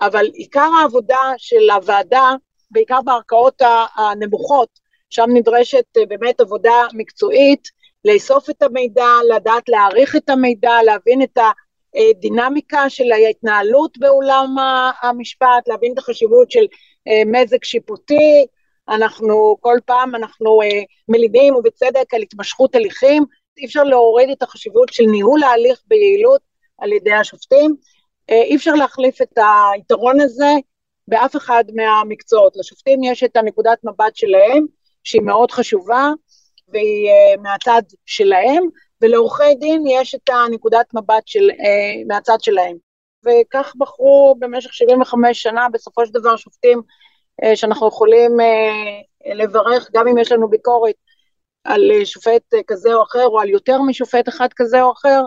אבל 0.00 0.26
עיקר 0.34 0.68
העבודה 0.80 1.32
של 1.36 1.70
הוועדה, 1.70 2.30
בעיקר 2.70 2.98
בערכאות 3.04 3.62
הנמוכות, 3.96 4.68
שם 5.10 5.26
נדרשת 5.34 5.84
אה, 5.96 6.06
באמת 6.06 6.40
עבודה 6.40 6.82
מקצועית, 6.92 7.68
לאסוף 8.04 8.50
את 8.50 8.62
המידע, 8.62 9.08
לדעת 9.34 9.68
להעריך 9.68 10.16
את 10.16 10.30
המידע, 10.30 10.82
להבין 10.84 11.22
את 11.22 11.38
הדינמיקה 11.94 12.90
של 12.90 13.12
ההתנהלות 13.12 13.98
באולם 13.98 14.56
המשפט, 15.02 15.68
להבין 15.68 15.92
את 15.92 15.98
החשיבות 15.98 16.50
של 16.50 16.66
אה, 17.08 17.22
מזג 17.26 17.64
שיפוטי, 17.64 18.46
אנחנו 18.88 19.56
כל 19.60 19.76
פעם 19.84 20.14
אנחנו 20.14 20.62
אה, 20.62 20.82
מלינים 21.08 21.54
ובצדק 21.54 22.14
על 22.14 22.22
התמשכות 22.22 22.74
הליכים, 22.74 23.24
אי 23.58 23.66
אפשר 23.66 23.82
להוריד 23.82 24.30
את 24.30 24.42
החשיבות 24.42 24.92
של 24.92 25.04
ניהול 25.04 25.42
ההליך 25.42 25.82
ביעילות 25.86 26.40
על 26.78 26.92
ידי 26.92 27.12
השופטים, 27.12 27.76
אה, 28.30 28.42
אי 28.42 28.56
אפשר 28.56 28.74
להחליף 28.74 29.22
את 29.22 29.38
היתרון 29.74 30.20
הזה 30.20 30.52
באף 31.08 31.36
אחד 31.36 31.64
מהמקצועות. 31.74 32.56
לשופטים 32.56 33.04
יש 33.04 33.24
את 33.24 33.36
הנקודת 33.36 33.78
מבט 33.84 34.16
שלהם, 34.16 34.66
שהיא 35.04 35.22
מאוד 35.22 35.50
חשובה, 35.50 36.10
והיא 36.68 37.08
אה, 37.08 37.42
מהצד 37.42 37.82
שלהם, 38.06 38.62
ולעורכי 39.00 39.54
דין 39.54 39.84
יש 39.86 40.14
את 40.14 40.30
הנקודת 40.30 40.86
מבט 40.94 41.26
של, 41.26 41.50
מהצד 42.08 42.36
שלהם. 42.40 42.76
וכך 43.26 43.72
בחרו 43.78 44.36
במשך 44.38 44.74
75 44.74 45.42
שנה, 45.42 45.66
בסופו 45.72 46.06
של 46.06 46.12
דבר 46.12 46.36
שופטים 46.36 46.82
שאנחנו 47.54 47.88
יכולים 47.88 48.40
אה, 48.40 49.34
לברך, 49.34 49.90
גם 49.94 50.08
אם 50.08 50.18
יש 50.18 50.32
לנו 50.32 50.48
ביקורת 50.48 50.94
על 51.64 51.90
אה, 51.90 52.06
שופט 52.06 52.54
כזה 52.66 52.94
או 52.94 53.02
אחר, 53.02 53.26
או 53.26 53.40
על 53.40 53.48
יותר 53.48 53.82
משופט 53.82 54.28
אחד 54.28 54.48
כזה 54.56 54.82
או 54.82 54.92
אחר, 54.92 55.22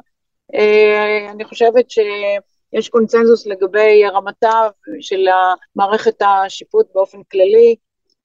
אני 1.31 1.45
חושבת 1.45 1.89
שיש 1.89 2.89
קונצנזוס 2.89 3.47
לגבי 3.47 4.03
רמתה 4.13 4.67
של 5.00 5.25
מערכת 5.75 6.21
השיפוט 6.21 6.88
באופן 6.93 7.17
כללי, 7.31 7.75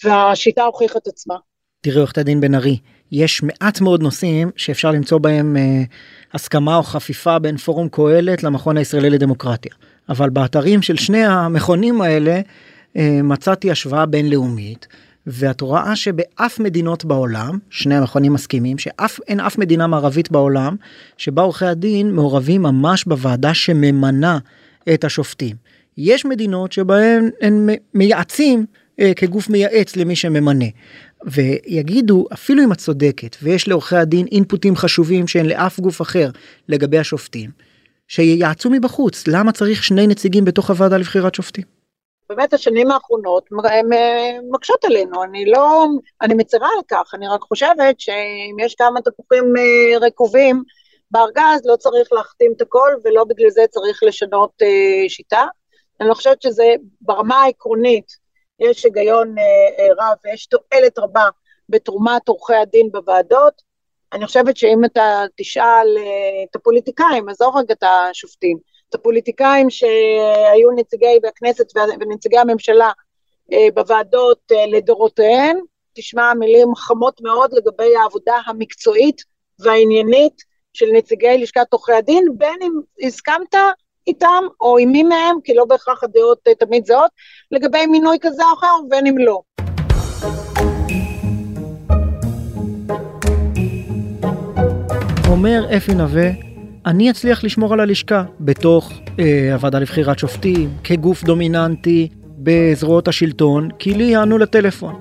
והשיטה 0.04 0.64
הוכיחה 0.64 0.98
את 0.98 1.06
עצמה. 1.06 1.34
תראי 1.80 1.98
עורכת 1.98 2.18
הדין 2.18 2.40
בן 2.40 2.54
ארי, 2.54 2.78
יש 3.12 3.42
מעט 3.42 3.80
מאוד 3.80 4.02
נושאים 4.02 4.50
שאפשר 4.56 4.90
למצוא 4.90 5.18
בהם 5.18 5.56
אה, 5.56 5.82
הסכמה 6.34 6.76
או 6.76 6.82
חפיפה 6.82 7.38
בין 7.38 7.56
פורום 7.56 7.88
קהלת 7.88 8.42
למכון 8.42 8.76
הישראלי 8.76 9.10
לדמוקרטיה. 9.10 9.72
אבל 10.08 10.30
באתרים 10.30 10.82
של 10.82 10.96
שני 10.96 11.24
המכונים 11.24 12.02
האלה 12.02 12.30
אה, 12.30 12.40
מצאתי 13.22 13.70
השוואה 13.70 14.06
בינלאומית 14.06 14.86
ואת 15.26 15.60
רואה 15.60 15.96
שבאף 15.96 16.60
מדינות 16.60 17.04
בעולם 17.04 17.58
שני 17.70 17.96
המכונים 17.96 18.32
מסכימים 18.32 18.78
שאף 18.78 19.20
אין 19.28 19.40
אף 19.40 19.58
מדינה 19.58 19.86
מערבית 19.86 20.30
בעולם 20.30 20.76
שבה 21.16 21.42
עורכי 21.42 21.66
הדין 21.66 22.12
מעורבים 22.12 22.62
ממש 22.62 23.04
בוועדה 23.04 23.54
שממנה 23.54 24.38
את 24.94 25.04
השופטים. 25.04 25.56
יש 25.98 26.24
מדינות 26.24 26.72
שבהן 26.72 27.30
הם 27.40 27.68
מייעצים 27.94 28.66
אה, 29.00 29.12
כגוף 29.16 29.48
מייעץ 29.48 29.96
למי 29.96 30.16
שממנה. 30.16 30.64
ויגידו 31.26 32.26
אפילו 32.32 32.64
אם 32.64 32.72
את 32.72 32.78
צודקת 32.78 33.36
ויש 33.42 33.68
לעורכי 33.68 33.96
הדין 33.96 34.26
אינפוטים 34.26 34.76
חשובים 34.76 35.28
שאין 35.28 35.46
לאף 35.46 35.80
גוף 35.80 36.02
אחר 36.02 36.30
לגבי 36.68 36.98
השופטים 36.98 37.50
שייעצו 38.08 38.70
מבחוץ 38.70 39.26
למה 39.26 39.52
צריך 39.52 39.84
שני 39.84 40.06
נציגים 40.06 40.44
בתוך 40.44 40.70
הוועדה 40.70 40.96
לבחירת 40.96 41.34
שופטים. 41.34 41.79
באמת 42.30 42.52
השנים 42.52 42.90
האחרונות 42.90 43.48
אה, 43.64 43.80
מקשות 44.50 44.84
עלינו, 44.84 45.24
אני 45.24 45.44
לא, 45.44 45.86
אני 46.22 46.34
מצרה 46.34 46.68
על 46.76 46.82
כך, 46.88 47.14
אני 47.14 47.28
רק 47.28 47.40
חושבת 47.40 48.00
שאם 48.00 48.56
יש 48.60 48.74
כמה 48.74 49.00
תפוחים 49.00 49.44
אה, 49.56 50.06
רקובים 50.06 50.62
בארגז, 51.10 51.60
לא 51.64 51.76
צריך 51.76 52.12
להחתים 52.12 52.52
את 52.56 52.60
הכל, 52.60 52.92
ולא 53.04 53.24
בגלל 53.24 53.50
זה 53.50 53.62
צריך 53.70 54.02
לשנות 54.02 54.50
אה, 54.62 55.08
שיטה. 55.08 55.46
אני 56.00 56.08
לא 56.08 56.14
חושבת 56.14 56.42
שזה 56.42 56.74
ברמה 57.00 57.42
העקרונית, 57.42 58.12
יש 58.60 58.84
היגיון 58.84 59.34
רב 59.98 60.16
ויש 60.24 60.46
תועלת 60.46 60.98
רבה 60.98 61.28
בתרומת 61.68 62.28
עורכי 62.28 62.54
הדין 62.54 62.90
בוועדות. 62.92 63.62
אני 64.12 64.26
חושבת 64.26 64.56
שאם 64.56 64.84
אתה 64.84 65.24
תשאל 65.36 65.86
את 66.44 66.56
הפוליטיקאים, 66.56 67.28
עזוב 67.28 67.56
רגע 67.56 67.74
את 67.74 67.82
השופטים, 67.82 68.58
הפוליטיקאים 68.94 69.70
שהיו 69.70 70.70
נציגי 70.76 71.18
בכנסת 71.22 71.72
ונציגי 72.00 72.38
הממשלה 72.38 72.90
אה, 73.52 73.66
בוועדות 73.74 74.52
אה, 74.52 74.66
לדורותיהן, 74.66 75.58
תשמע 75.94 76.34
מילים 76.34 76.74
חמות 76.74 77.20
מאוד 77.22 77.52
לגבי 77.52 77.96
העבודה 77.96 78.34
המקצועית 78.46 79.22
והעניינית 79.58 80.42
של 80.72 80.86
נציגי 80.92 81.38
לשכת 81.38 81.66
עורכי 81.70 81.92
הדין, 81.92 82.24
בין 82.38 82.58
אם 82.62 82.72
הסכמת 83.06 83.54
איתם 84.06 84.44
או 84.60 84.78
עם 84.78 84.92
מי 84.92 85.02
מהם, 85.02 85.36
כי 85.44 85.54
לא 85.54 85.64
בהכרח 85.64 86.04
הדעות 86.04 86.38
אה, 86.48 86.54
תמיד 86.54 86.86
זהות, 86.86 87.10
לגבי 87.50 87.86
מינוי 87.86 88.18
כזה 88.20 88.42
או 88.44 88.58
אחר, 88.58 88.84
ובין 88.86 89.06
אם 89.06 89.18
לא. 89.18 89.40
אומר 95.28 95.76
אפי 95.76 95.94
נווה, 95.94 96.49
אני 96.86 97.10
אצליח 97.10 97.44
לשמור 97.44 97.72
על 97.72 97.80
הלשכה 97.80 98.24
בתוך 98.40 98.92
אה, 99.18 99.52
הוועדה 99.52 99.78
לבחירת 99.78 100.18
שופטים, 100.18 100.70
כגוף 100.84 101.24
דומיננטי 101.24 102.08
בזרועות 102.38 103.08
השלטון, 103.08 103.68
כי 103.78 103.94
לי 103.94 104.04
יענו 104.04 104.38
לטלפון. 104.38 104.94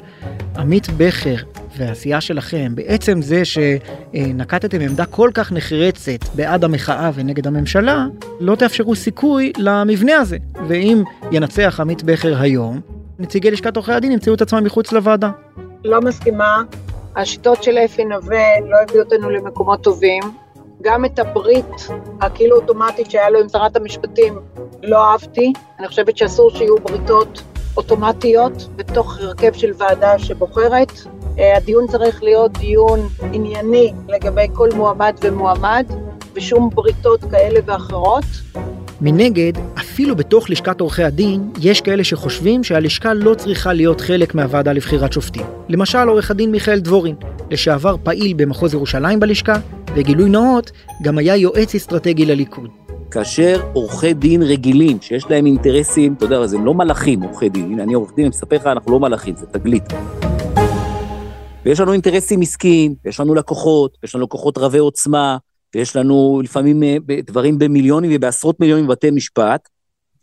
עמית 0.57 0.87
בכר 0.97 1.35
והעשייה 1.77 2.21
שלכם, 2.21 2.71
בעצם 2.75 3.21
זה 3.21 3.41
שנקטתם 3.45 4.81
עמדה 4.81 5.05
כל 5.05 5.29
כך 5.33 5.51
נחרצת 5.51 6.35
בעד 6.35 6.63
המחאה 6.63 7.11
ונגד 7.13 7.47
הממשלה, 7.47 8.05
לא 8.39 8.55
תאפשרו 8.55 8.95
סיכוי 8.95 9.51
למבנה 9.57 10.15
הזה. 10.15 10.37
ואם 10.67 11.03
ינצח 11.31 11.79
עמית 11.79 12.03
בכר 12.03 12.41
היום, 12.41 12.79
נציגי 13.19 13.51
לשכת 13.51 13.75
עורכי 13.75 13.93
הדין 13.93 14.11
ימצאו 14.11 14.33
את 14.33 14.41
עצמם 14.41 14.63
מחוץ 14.63 14.91
לוועדה. 14.91 15.31
לא 15.85 16.01
מסכימה. 16.01 16.63
השיטות 17.15 17.63
של 17.63 17.77
אפי 17.77 18.05
נווה 18.05 18.59
לא 18.69 18.77
הביאו 18.83 19.03
אותנו 19.03 19.29
למקומות 19.29 19.83
טובים. 19.83 20.23
גם 20.81 21.05
את 21.05 21.19
הברית 21.19 21.89
הכאילו 22.21 22.55
אוטומטית 22.55 23.11
שהיה 23.11 23.29
לו 23.29 23.39
עם 23.39 23.49
שרת 23.49 23.75
המשפטים 23.75 24.39
לא 24.83 25.11
אהבתי. 25.11 25.53
אני 25.79 25.87
חושבת 25.87 26.17
שאסור 26.17 26.49
שיהיו 26.49 26.75
בריתות 26.77 27.41
אוטומטיות 27.77 28.67
בתוך 28.75 29.17
הרכב 29.19 29.53
של 29.53 29.71
ועדה 29.77 30.19
שבוחרת. 30.19 30.91
אה, 31.39 31.57
הדיון 31.57 31.87
צריך 31.87 32.23
להיות 32.23 32.57
דיון 32.57 32.99
ענייני 33.33 33.93
לגבי 34.07 34.47
כל 34.53 34.69
מועמד 34.75 35.15
ומועמד, 35.21 35.85
ושום 36.33 36.69
בריתות 36.73 37.19
כאלה 37.31 37.59
ואחרות. 37.65 38.23
מנגד, 39.01 39.53
אפילו 39.79 40.15
בתוך 40.15 40.49
לשכת 40.49 40.81
עורכי 40.81 41.03
הדין, 41.03 41.51
יש 41.61 41.81
כאלה 41.81 42.03
שחושבים 42.03 42.63
שהלשכה 42.63 43.13
לא 43.13 43.33
צריכה 43.33 43.73
להיות 43.73 44.01
חלק 44.01 44.35
מהוועדה 44.35 44.73
לבחירת 44.73 45.13
שופטים. 45.13 45.45
למשל, 45.69 46.07
עורך 46.07 46.31
הדין 46.31 46.51
מיכאל 46.51 46.79
דבורין, 46.79 47.15
לשעבר 47.51 47.95
פעיל 48.03 48.33
במחוז 48.33 48.73
ירושלים 48.73 49.19
בלשכה, 49.19 49.53
וגילוי 49.99 50.29
נאות, 50.29 50.71
גם 51.01 51.17
היה 51.17 51.35
יועץ 51.35 51.75
אסטרטגי 51.75 52.25
לליכוד. 52.25 52.69
כאשר 53.11 53.61
עורכי 53.73 54.13
דין 54.13 54.41
רגילים, 54.41 54.97
שיש 55.01 55.25
להם 55.29 55.45
אינטרסים, 55.45 56.13
אתה 56.13 56.25
יודע, 56.25 56.37
אז 56.37 56.53
הם 56.53 56.65
לא 56.65 56.73
מלאכים 56.73 57.21
עורכי 57.21 57.49
דין, 57.49 57.65
הנה 57.65 57.83
אני 57.83 57.93
עורך 57.93 58.15
דין, 58.15 58.25
אני 58.25 58.29
מספר 58.29 58.55
לך, 58.55 58.67
אנחנו 58.67 58.91
לא 58.91 58.99
מלאכים, 58.99 59.35
זה 59.35 59.45
תגלית. 59.45 59.83
ויש 61.65 61.79
לנו 61.79 61.93
אינטרסים 61.93 62.41
עסקיים, 62.41 62.95
יש 63.05 63.19
לנו 63.19 63.35
לקוחות, 63.35 63.97
יש 64.03 64.15
לנו 64.15 64.23
לקוחות 64.23 64.57
רבי 64.57 64.77
עוצמה, 64.77 65.37
ויש 65.75 65.95
לנו 65.95 66.41
לפעמים 66.43 66.83
אה, 66.83 66.97
דברים 67.27 67.59
במיליונים 67.59 68.11
ובעשרות 68.13 68.59
מיליונים 68.59 68.87
בבתי 68.87 69.11
משפט, 69.11 69.69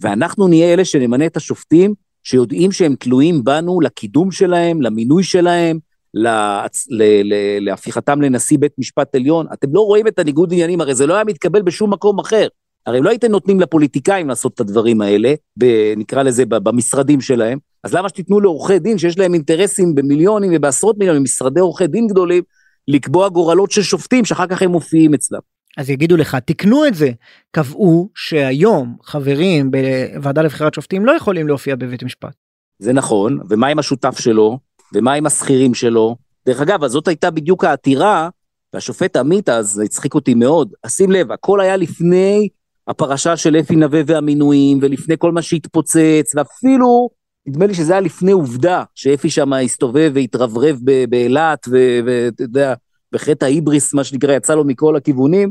ואנחנו 0.01 0.49
נהיה 0.49 0.73
אלה 0.73 0.85
שנמנה 0.85 1.27
את 1.27 1.37
השופטים 1.37 1.95
שיודעים 2.23 2.73
שהם 2.73 2.95
תלויים 2.95 3.45
בנו 3.45 3.81
לקידום 3.81 4.31
שלהם, 4.31 4.83
למינוי 4.83 5.23
שלהם, 5.23 5.79
להצ... 6.15 6.87
ל... 6.91 7.03
ל... 7.03 7.35
להפיכתם 7.61 8.23
לנשיא 8.23 8.59
בית 8.59 8.73
משפט 8.79 9.15
עליון. 9.15 9.47
אתם 9.53 9.69
לא 9.73 9.81
רואים 9.81 10.07
את 10.07 10.19
הניגוד 10.19 10.53
עניינים, 10.53 10.81
הרי 10.81 10.95
זה 10.95 11.07
לא 11.07 11.15
היה 11.15 11.25
מתקבל 11.25 11.63
בשום 11.63 11.93
מקום 11.93 12.19
אחר. 12.19 12.49
הרי 12.87 13.01
לא 13.01 13.11
הייתם 13.11 13.31
נותנים 13.31 13.61
לפוליטיקאים 13.61 14.29
לעשות 14.29 14.55
את 14.55 14.61
הדברים 14.61 15.01
האלה, 15.01 15.35
ב... 15.59 15.65
נקרא 15.97 16.23
לזה 16.23 16.47
במשרדים 16.47 17.21
שלהם, 17.21 17.59
אז 17.85 17.95
למה 17.95 18.09
שתיתנו 18.09 18.41
לעורכי 18.41 18.79
דין 18.79 18.99
שיש 18.99 19.19
להם 19.19 19.35
אינטרסים 19.35 19.95
במיליונים 19.95 20.51
ובעשרות 20.55 20.99
מיליונים, 20.99 21.23
משרדי 21.23 21.61
עורכי 21.61 21.87
דין 21.87 22.07
גדולים, 22.07 22.43
לקבוע 22.89 23.29
גורלות 23.29 23.71
של 23.71 23.83
שופטים 23.83 24.25
שאחר 24.25 24.47
כך 24.47 24.63
הם 24.63 24.71
מופיעים 24.71 25.15
אצלם. 25.15 25.41
אז 25.77 25.91
יגידו 25.91 26.17
לך, 26.17 26.37
תקנו 26.45 26.87
את 26.87 26.95
זה. 26.95 27.11
קבעו 27.51 28.09
שהיום 28.15 28.97
חברים 29.03 29.71
בוועדה 29.71 30.43
לבחירת 30.43 30.75
שופטים 30.75 31.07
לא 31.07 31.13
יכולים 31.13 31.49
להופיע 31.49 31.77
בבית 31.77 32.03
משפט. 32.03 32.35
זה 32.79 32.93
נכון, 32.93 33.39
ומה 33.49 33.67
עם 33.67 33.79
השותף 33.79 34.19
שלו? 34.19 34.59
ומה 34.95 35.13
עם 35.13 35.27
השכירים 35.27 35.75
שלו? 35.75 36.17
דרך 36.47 36.61
אגב, 36.61 36.85
אז 36.85 36.91
זאת 36.91 37.09
הייתה 37.09 37.31
בדיוק 37.31 37.65
העתירה, 37.65 38.29
והשופט 38.75 39.17
עמית 39.17 39.49
אז 39.49 39.83
הצחיק 39.85 40.15
אותי 40.15 40.35
מאוד. 40.35 40.73
שים 40.87 41.11
לב, 41.11 41.33
הכל 41.33 41.61
היה 41.61 41.77
לפני 41.77 42.49
הפרשה 42.89 43.37
של 43.37 43.57
אפי 43.57 43.77
נווה 43.77 44.01
והמינויים, 44.07 44.79
ולפני 44.83 45.15
כל 45.19 45.33
מה 45.33 45.43
שהתפוצץ, 45.43 46.33
ואפילו, 46.35 47.11
נדמה 47.47 47.67
לי 47.67 47.75
שזה 47.75 47.93
היה 47.93 48.01
לפני 48.01 48.33
עובדה, 48.33 48.85
שאפי 48.95 49.31
שם 49.31 49.53
הסתובב 49.53 50.13
והתרברב 50.15 50.79
באילת, 51.09 51.69
ואתה 51.71 52.43
יודע, 52.43 52.75
בחטא 53.13 53.45
ההיבריס, 53.45 53.95
מה 53.95 54.05
שנקרא, 54.05 54.33
יצא 54.33 54.55
לו 54.55 54.65
מכל 54.65 54.97
הכיוונים, 54.97 55.51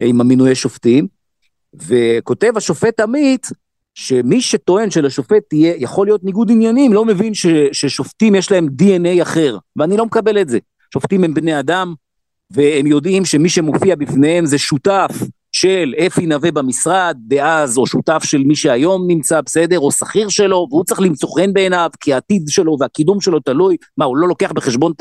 עם 0.00 0.20
המינויי 0.20 0.54
שופטים. 0.54 1.06
וכותב 1.74 2.52
השופט 2.56 3.00
עמית, 3.00 3.46
שמי 3.94 4.40
שטוען 4.40 4.90
שלשופט 4.90 5.42
תהיה, 5.48 5.74
יכול 5.78 6.06
להיות 6.06 6.24
ניגוד 6.24 6.50
עניינים, 6.50 6.92
לא 6.92 7.04
מבין 7.04 7.34
ש, 7.34 7.46
ששופטים 7.72 8.34
יש 8.34 8.50
להם 8.50 8.68
DNA 8.82 9.22
אחר, 9.22 9.58
ואני 9.76 9.96
לא 9.96 10.06
מקבל 10.06 10.40
את 10.40 10.48
זה. 10.48 10.58
שופטים 10.92 11.24
הם 11.24 11.34
בני 11.34 11.60
אדם, 11.60 11.94
והם 12.50 12.86
יודעים 12.86 13.24
שמי 13.24 13.48
שמופיע 13.48 13.96
בפניהם 13.96 14.46
זה 14.46 14.58
שותף 14.58 15.10
של 15.52 15.94
אפי 16.06 16.26
נווה 16.26 16.52
במשרד 16.52 17.16
דאז, 17.26 17.78
או 17.78 17.86
שותף 17.86 18.22
של 18.24 18.38
מי 18.38 18.56
שהיום 18.56 19.04
נמצא 19.06 19.40
בסדר, 19.40 19.78
או 19.78 19.92
שכיר 19.92 20.28
שלו, 20.28 20.66
והוא 20.70 20.84
צריך 20.84 21.00
למצוא 21.00 21.28
חן 21.36 21.52
בעיניו, 21.52 21.90
כי 22.00 22.14
העתיד 22.14 22.44
שלו 22.48 22.76
והקידום 22.80 23.20
שלו 23.20 23.40
תלוי, 23.40 23.76
מה, 23.96 24.04
הוא 24.04 24.16
לא 24.16 24.28
לוקח 24.28 24.52
בחשבון 24.52 24.92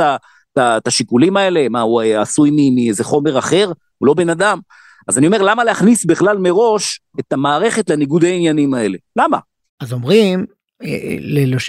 את 0.58 0.88
השיקולים 0.88 1.38
האלה? 1.38 1.70
מה, 1.70 1.82
הוא 1.82 2.02
עשוי 2.02 2.52
מאיזה 2.76 3.04
חומר 3.04 3.40
אחר? 3.40 3.72
הוא 3.98 4.08
לא 4.08 4.14
בן 4.14 4.30
אדם. 4.30 4.60
אז 5.08 5.18
אני 5.18 5.28
אומר, 5.28 5.42
למה 5.42 5.64
להכניס 5.64 6.06
בכלל 6.06 6.38
מראש 6.38 7.00
את 7.20 7.34
המערכת 7.34 7.90
לניגודי 7.90 8.28
העניינים 8.28 8.74
האלה? 8.74 8.98
למה? 9.16 9.38
אז 9.80 9.94
אומרים 9.94 10.46
אה, 10.84 11.16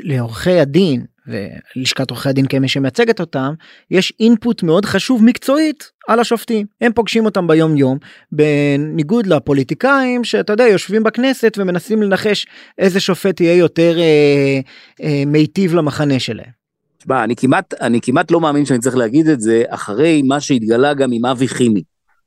לעורכי 0.05 0.61
הדין 0.61 1.05
ולשכת 1.27 2.11
עורכי 2.11 2.29
הדין 2.29 2.47
כמי 2.47 2.69
שמייצגת 2.69 3.21
אותם, 3.21 3.55
יש 3.91 4.13
אינפוט 4.21 4.63
מאוד 4.63 4.85
חשוב 4.85 5.25
מקצועית 5.25 5.91
על 6.09 6.21
השופטים. 6.21 6.67
הם 6.81 6.93
פוגשים 6.93 7.25
אותם 7.25 7.47
ביום 7.47 7.77
יום, 7.77 7.99
בניגוד 8.33 9.27
לפוליטיקאים 9.27 10.25
שאתה 10.25 10.53
יודע 10.53 10.65
יושבים 10.65 11.03
בכנסת 11.03 11.59
ומנסים 11.59 12.03
לנחש 12.03 12.47
איזה 12.79 13.01
שופט 13.01 13.41
יהיה 13.41 13.55
יותר 13.55 13.99
אה, 13.99 14.61
אה, 15.03 15.23
מיטיב 15.27 15.75
למחנה 15.75 16.19
שלהם. 16.19 16.63
תשמע, 16.99 17.25
אני 17.25 17.37
כמעט, 17.37 17.75
אני 17.81 18.01
כמעט 18.01 18.31
לא 18.31 18.41
מאמין 18.41 18.65
שאני 18.65 18.79
צריך 18.79 18.97
להגיד 18.97 19.29
את 19.29 19.41
זה 19.41 19.63
אחרי 19.69 20.23
מה 20.23 20.41
שהתגלה 20.41 20.95
גם 20.95 21.13
עם 21.13 21.27
אבי 21.27 21.49
חימי. 21.49 21.83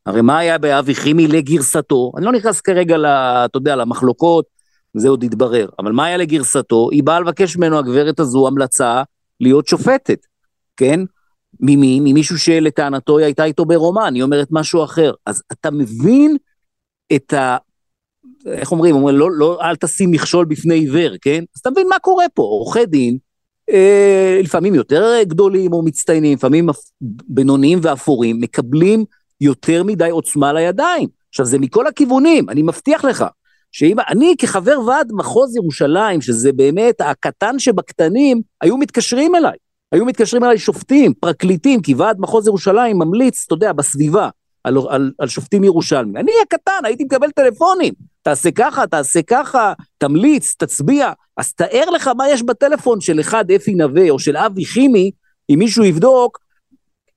הרי 0.06 0.22
מה 0.22 0.38
היה 0.38 0.58
באבי 0.58 0.96
חימי 0.96 1.28
לגרסתו? 1.28 2.12
אני 2.18 2.26
לא 2.26 2.32
נכנס 2.32 2.62
כרגע, 2.62 2.96
אתה 3.46 3.58
יודע, 3.58 3.76
למחלוקות, 3.76 4.46
זה 4.94 5.10
עוד 5.10 5.24
יתברר. 5.24 5.70
אבל 5.80 5.92
מה 5.92 6.06
היה 6.06 6.18
לגרסתו? 6.18 6.90
היא 6.92 7.04
באה 7.04 7.20
לבקש 7.20 7.58
ממנו, 7.58 7.80
הגברת 7.80 8.20
הזו, 8.20 8.48
המלצה 8.48 9.04
להיות 9.40 9.68
שופטת, 9.68 10.20
כן? 10.78 11.00
ממי? 11.60 12.00
ממישהו 12.04 12.40
שלטענתו 12.40 13.18
היא 13.18 13.26
הייתה 13.26 13.44
איתו 13.44 13.66
ברומן, 13.66 14.16
היא 14.16 14.24
אומרת 14.24 14.48
משהו 14.52 14.84
אחר. 14.84 15.14
אז 15.26 15.44
אתה 15.52 15.72
מבין 15.72 16.38
את 17.16 17.34
ה... 17.34 17.58
איך 18.48 18.72
אומרים? 18.72 18.96
אומרים, 18.96 19.18
לא, 19.18 19.32
לא, 19.32 19.60
אל 19.62 19.76
תשים 19.76 20.12
מכשול 20.12 20.46
בפני 20.46 20.76
עיוור, 20.76 21.16
כן? 21.22 21.44
אז 21.56 21.60
אתה 21.60 21.70
מבין 21.70 21.88
מה 21.90 22.00
קורה 22.00 22.26
פה, 22.34 22.42
עורכי 22.42 22.86
דין, 22.86 23.18
אה, 23.70 24.40
לפעמים 24.44 24.76
יותר 24.76 25.24
גדולים 25.24 25.74
או 25.74 25.84
מצטיינים, 25.84 26.34
לפעמים 26.34 26.70
בינוניים 27.28 27.80
ואפורים, 27.82 28.42
מקבלים 28.42 29.06
יותר 29.42 29.84
מדי 29.84 30.10
עוצמה 30.10 30.54
לידיים. 30.54 31.08
עכשיו, 31.30 31.46
זה 31.46 31.60
מכל 31.60 31.88
הכיוונים, 31.88 32.50
אני 32.50 32.62
מבטיח 32.62 33.06
לך, 33.06 33.26
שאם 33.72 33.98
אני 34.10 34.36
כחבר 34.40 34.80
ועד 34.88 35.12
מחוז 35.12 35.56
ירושלים, 35.56 36.22
שזה 36.22 36.52
באמת 36.54 37.02
הקטן 37.02 37.60
שבקטנים, 37.60 38.42
היו 38.62 38.78
מתקשרים 38.78 39.36
אליי. 39.36 39.58
היו 39.92 40.06
מתקשרים 40.06 40.44
אליי 40.44 40.58
שופטים, 40.58 41.14
פרקליטים, 41.14 41.82
כי 41.82 41.94
ועד 41.94 42.20
מחוז 42.20 42.48
ירושלים 42.48 42.98
ממליץ, 42.98 43.44
אתה 43.46 43.54
יודע, 43.54 43.74
בסביבה, 43.74 44.30
על, 44.64 44.78
על, 44.90 45.12
על 45.20 45.28
שופטים 45.28 45.64
ירושלמים. 45.64 46.18
אני 46.18 46.32
הקטן, 46.44 46.80
הייתי 46.84 47.04
מקבל 47.04 47.32
טלפונים, 47.32 47.94
תעשה 48.22 48.52
ככה, 48.52 48.88
תעשה 48.88 49.22
ככה, 49.22 49.74
תמליץ, 49.98 50.56
תצביע. 50.58 51.12
אז 51.38 51.54
תאר 51.54 51.90
לך 51.90 52.10
מה 52.18 52.30
יש 52.30 52.44
בטלפון 52.44 53.02
של 53.02 53.20
אחד 53.20 53.52
אפי 53.52 53.76
נווה 53.76 54.10
או 54.10 54.20
של 54.20 54.38
אבי 54.38 54.66
חימי, 54.66 55.12
אם 55.50 55.60
מישהו 55.60 55.84
יבדוק, 55.84 56.40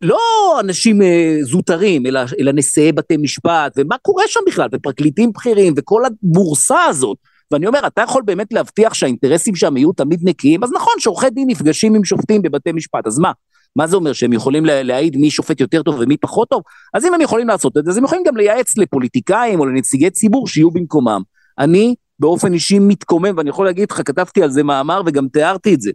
לא 0.02 0.20
אנשים 0.60 1.02
אה, 1.02 1.38
זוטרים, 1.42 2.06
אלא, 2.06 2.20
אלא 2.40 2.52
נשיאי 2.52 2.92
בתי 2.92 3.16
משפט, 3.16 3.72
ומה 3.76 3.96
קורה 4.02 4.24
שם 4.26 4.40
בכלל, 4.46 4.68
ופרקליטים 4.72 5.32
בכירים, 5.32 5.74
וכל 5.76 6.02
הבורסה 6.04 6.84
הזאת. 6.84 7.18
ואני 7.50 7.66
אומר, 7.66 7.86
אתה 7.86 8.02
יכול 8.02 8.22
באמת 8.22 8.52
להבטיח 8.52 8.94
שהאינטרסים 8.94 9.54
שם 9.54 9.76
יהיו 9.76 9.92
תמיד 9.92 10.20
נקיים? 10.22 10.64
אז 10.64 10.72
נכון 10.72 10.92
שעורכי 10.98 11.30
דין 11.30 11.50
נפגשים 11.50 11.94
עם 11.94 12.04
שופטים 12.04 12.42
בבתי 12.42 12.72
משפט, 12.72 13.06
אז 13.06 13.18
מה? 13.18 13.32
מה 13.76 13.86
זה 13.86 13.96
אומר, 13.96 14.12
שהם 14.12 14.32
יכולים 14.32 14.64
להעיד 14.64 15.16
מי 15.16 15.30
שופט 15.30 15.60
יותר 15.60 15.82
טוב 15.82 15.96
ומי 15.98 16.16
פחות 16.16 16.48
טוב? 16.48 16.62
אז 16.94 17.04
אם 17.04 17.14
הם 17.14 17.20
יכולים 17.20 17.48
לעשות 17.48 17.76
את 17.76 17.84
זה, 17.84 17.90
אז 17.90 17.96
הם 17.96 18.04
יכולים 18.04 18.24
גם 18.26 18.36
לייעץ 18.36 18.78
לפוליטיקאים 18.78 19.60
או 19.60 19.66
לנציגי 19.66 20.10
ציבור 20.10 20.48
שיהיו 20.48 20.70
במקומם. 20.70 21.22
אני 21.58 21.94
באופן 22.18 22.52
אישי 22.52 22.78
מתקומם, 22.78 23.36
ואני 23.36 23.50
יכול 23.50 23.66
להגיד 23.66 23.90
לך, 23.90 24.02
כתבתי 24.04 24.42
על 24.42 24.50
זה 24.50 24.62
מאמר 24.62 25.02
וגם 25.06 25.28
תיארתי 25.28 25.74
את 25.74 25.80
זה. 25.80 25.90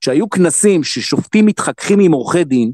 כשהיו 0.00 0.30
כנסים 0.30 0.84
ששופטים 0.84 1.46
מתחככים 1.46 2.00
עם 2.00 2.12
עורכי 2.12 2.44
דין, 2.44 2.72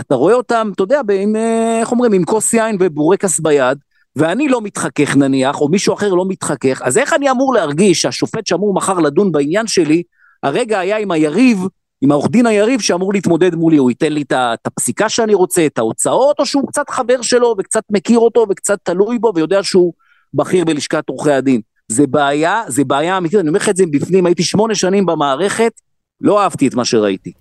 אתה 0.00 0.14
רואה 0.14 0.34
אותם, 0.34 0.70
אתה 0.74 0.82
יודע, 0.82 1.00
עם, 1.20 1.36
אה, 1.36 1.80
איך 1.80 1.92
אומרים, 1.92 2.12
עם 2.12 2.24
כוס 2.24 2.54
יין 2.54 2.76
ובורקס 2.80 3.40
ביד, 3.40 3.78
ואני 4.16 4.48
לא 4.48 4.60
מתחכך 4.60 5.16
נניח, 5.16 5.60
או 5.60 5.68
מישהו 5.68 5.94
אחר 5.94 6.14
לא 6.14 6.24
מתחכך, 6.28 6.82
אז 6.84 6.98
איך 6.98 7.12
אני 7.12 7.30
אמור 7.30 7.54
להרגיש 7.54 8.00
שהשופט 8.00 8.46
שאמור 8.46 8.74
מחר 8.74 8.98
לדון 8.98 9.32
בעניין 9.32 9.66
שלי, 9.66 10.02
הרגע 10.42 10.78
היה 10.78 10.98
עם 10.98 11.10
היריב, 11.10 11.58
עם 12.00 12.10
העורך 12.10 12.30
דין 12.30 12.46
היריב 12.46 12.80
שאמור 12.80 13.12
להתמודד 13.12 13.54
מולי, 13.54 13.76
הוא 13.76 13.90
ייתן 13.90 14.12
לי 14.12 14.22
את 14.22 14.66
הפסיקה 14.66 15.08
שאני 15.08 15.34
רוצה, 15.34 15.66
את 15.66 15.78
ההוצאות, 15.78 16.38
או 16.38 16.46
שהוא 16.46 16.68
קצת 16.68 16.90
חבר 16.90 17.22
שלו 17.22 17.54
וקצת 17.58 17.82
מכיר 17.90 18.18
אותו 18.18 18.46
וקצת 18.50 18.78
תלוי 18.82 19.18
בו 19.18 19.32
ויודע 19.34 19.62
שהוא 19.62 19.92
בכיר 20.34 20.64
בלשכת 20.64 21.08
עורכי 21.08 21.32
הדין. 21.32 21.60
זה 21.88 22.06
בעיה, 22.06 22.62
זה 22.66 22.84
בעיה 22.84 23.18
אמיתית, 23.18 23.40
אני 23.40 23.48
אומר 23.48 23.58
לך 23.58 23.68
את 23.68 23.76
זה 23.76 23.84
בפנים, 23.90 24.26
הייתי 24.26 24.42
שמונה 24.42 24.74
שנים 24.74 25.06
במערכת, 25.06 25.72
לא 26.20 26.42
אהבתי 26.42 26.68
את 26.68 26.74
מה 26.74 26.84
שראיתי. 26.84 27.32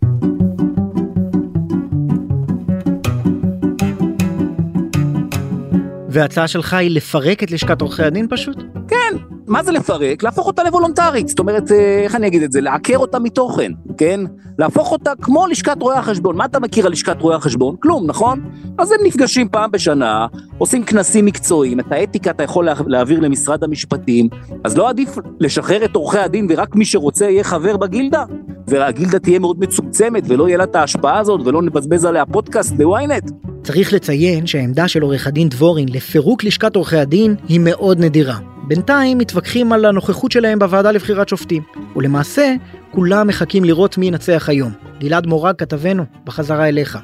וההצעה 6.17 6.47
שלך 6.47 6.73
היא 6.73 6.91
לפרק 6.91 7.43
את 7.43 7.51
לשכת 7.51 7.81
עורכי 7.81 8.03
הדין 8.03 8.27
פשוט? 8.29 8.57
כן, 8.87 9.17
מה 9.47 9.63
זה 9.63 9.71
לפרק? 9.71 10.23
להפוך 10.23 10.47
אותה 10.47 10.63
לוולונטרית, 10.63 11.27
זאת 11.27 11.39
אומרת, 11.39 11.71
אה, 11.71 12.01
איך 12.03 12.15
אני 12.15 12.27
אגיד 12.27 12.43
את 12.43 12.51
זה? 12.51 12.61
לעקר 12.61 12.97
אותה 12.97 13.19
מתוכן, 13.19 13.71
כן? 13.97 14.19
להפוך 14.59 14.91
אותה 14.91 15.11
כמו 15.21 15.47
לשכת 15.47 15.75
רואי 15.79 15.97
החשבון. 15.97 16.37
מה 16.37 16.45
אתה 16.45 16.59
מכיר 16.59 16.85
על 16.85 16.91
לשכת 16.91 17.21
רואי 17.21 17.35
החשבון? 17.35 17.75
כלום, 17.79 18.07
נכון? 18.07 18.49
אז 18.77 18.91
הם 18.91 18.97
נפגשים 19.05 19.49
פעם 19.49 19.71
בשנה, 19.71 20.27
עושים 20.57 20.83
כנסים 20.83 21.25
מקצועיים, 21.25 21.79
את 21.79 21.91
האתיקה 21.91 22.31
אתה 22.31 22.43
יכול 22.43 22.69
להעביר 22.87 23.19
למשרד 23.19 23.63
המשפטים, 23.63 24.29
אז 24.63 24.77
לא 24.77 24.89
עדיף 24.89 25.15
לשחרר 25.39 25.85
את 25.85 25.95
עורכי 25.95 26.19
הדין 26.19 26.47
ורק 26.49 26.75
מי 26.75 26.85
שרוצה 26.85 27.25
יהיה 27.25 27.43
חבר 27.43 27.77
בגילדה? 27.77 28.23
והגילדה 28.67 29.19
תהיה 29.19 29.39
מאוד 29.39 29.59
מצומצמת 29.59 30.23
ולא 30.27 30.47
יהיה 30.47 30.57
לה 30.57 30.63
את 30.63 30.75
ההשפעה 30.75 31.19
הזאת 31.19 31.41
ולא 31.45 31.61
נבזבז 31.61 32.05
עליה 32.05 32.25
פודקאסט 32.25 32.73
בוויינט. 32.73 33.31
צריך 33.67 33.93
לציין 33.93 34.47
שהעמדה 34.47 34.87
של 34.87 35.01
עורך 35.01 35.27
הדין 35.27 35.49
דבורין 35.49 35.89
לפירוק 35.89 36.43
לשכת 36.43 36.75
עורכי 36.75 36.97
הדין 36.97 37.35
היא 37.49 37.59
מאוד 37.63 37.99
נדירה. 37.99 38.37
בינתיים 38.67 39.17
מתווכחים 39.17 39.73
על 39.73 39.85
הנוכחות 39.85 40.31
שלהם 40.31 40.59
בוועדה 40.59 40.91
לבחירת 40.91 41.29
שופטים, 41.29 41.63
ולמעשה 41.95 42.53
כולם 42.91 43.27
מחכים 43.27 43.63
לראות 43.63 43.97
מי 43.97 44.05
ינצח 44.05 44.49
היום. 44.49 44.71
גלעד 44.99 45.27
מורג 45.27 45.55
כתבנו, 45.55 46.03
בחזרה 46.25 46.67
אליך. 46.67 46.97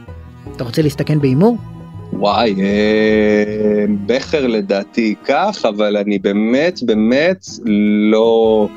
אתה 0.56 0.64
רוצה 0.64 0.82
להסתכן 0.82 1.20
בהימור? 1.20 1.58
וואי, 2.14 2.56
אה, 2.62 3.86
בכר 4.06 4.48
לדעתי 4.48 5.16
כך, 5.26 5.66
אבל 5.70 5.98
אני 5.98 6.20
באמת 6.20 6.80
באמת 6.84 7.46
לא, 8.12 8.68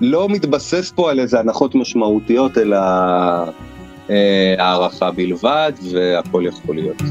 לא 0.00 0.28
מתבסס 0.28 0.92
פה 0.94 1.10
על 1.10 1.20
איזה 1.20 1.40
הנחות 1.40 1.74
משמעותיות, 1.74 2.58
אלא 2.58 2.76
הערכה 4.58 5.10
בלבד, 5.10 5.72
והכל 5.92 6.44
יכול 6.46 6.74
להיות. 6.74 7.02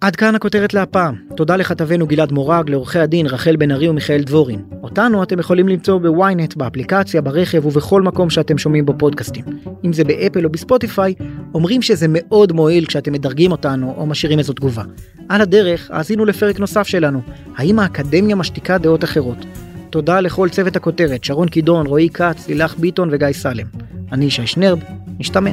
עד 0.00 0.16
כאן 0.16 0.34
הכותרת 0.34 0.74
להפעם. 0.74 1.14
תודה 1.36 1.56
לכתבנו 1.56 2.06
גלעד 2.06 2.32
מורג, 2.32 2.70
לעורכי 2.70 2.98
הדין 2.98 3.26
רחל 3.26 3.56
בן 3.56 3.70
ארי 3.70 3.88
ומיכאל 3.88 4.22
דבורין. 4.22 4.62
אותנו 4.82 5.22
אתם 5.22 5.38
יכולים 5.38 5.68
למצוא 5.68 5.98
בוויינט, 5.98 6.54
באפליקציה, 6.54 7.20
ברכב 7.20 7.66
ובכל 7.66 8.02
מקום 8.02 8.30
שאתם 8.30 8.58
שומעים 8.58 8.86
בו 8.86 8.92
פודקאסטים. 8.98 9.44
אם 9.84 9.92
זה 9.92 10.04
באפל 10.04 10.44
או 10.44 10.50
בספוטיפיי, 10.50 11.14
אומרים 11.54 11.82
שזה 11.82 12.06
מאוד 12.08 12.52
מועיל 12.52 12.86
כשאתם 12.86 13.12
מדרגים 13.12 13.52
אותנו 13.52 13.94
או 13.96 14.06
משאירים 14.06 14.38
איזו 14.38 14.52
תגובה. 14.52 14.82
על 15.28 15.40
הדרך, 15.40 15.90
האזינו 15.90 16.24
לפרק 16.24 16.60
נוסף 16.60 16.86
שלנו, 16.86 17.20
האם 17.56 17.78
האקדמיה 17.78 18.36
משתיקה 18.36 18.78
דעות 18.78 19.04
אחרות? 19.04 19.38
תודה 19.92 20.20
לכל 20.20 20.48
צוות 20.48 20.76
הכותרת, 20.76 21.24
שרון 21.24 21.48
קידון, 21.48 21.86
רועי 21.86 22.08
כץ, 22.08 22.48
לילך 22.48 22.74
ביטון 22.78 23.08
וגיא 23.12 23.32
סלם. 23.32 23.66
אני 24.12 24.24
ישי 24.24 24.46
שנרב, 24.46 24.78
נשתמע. 25.18 25.52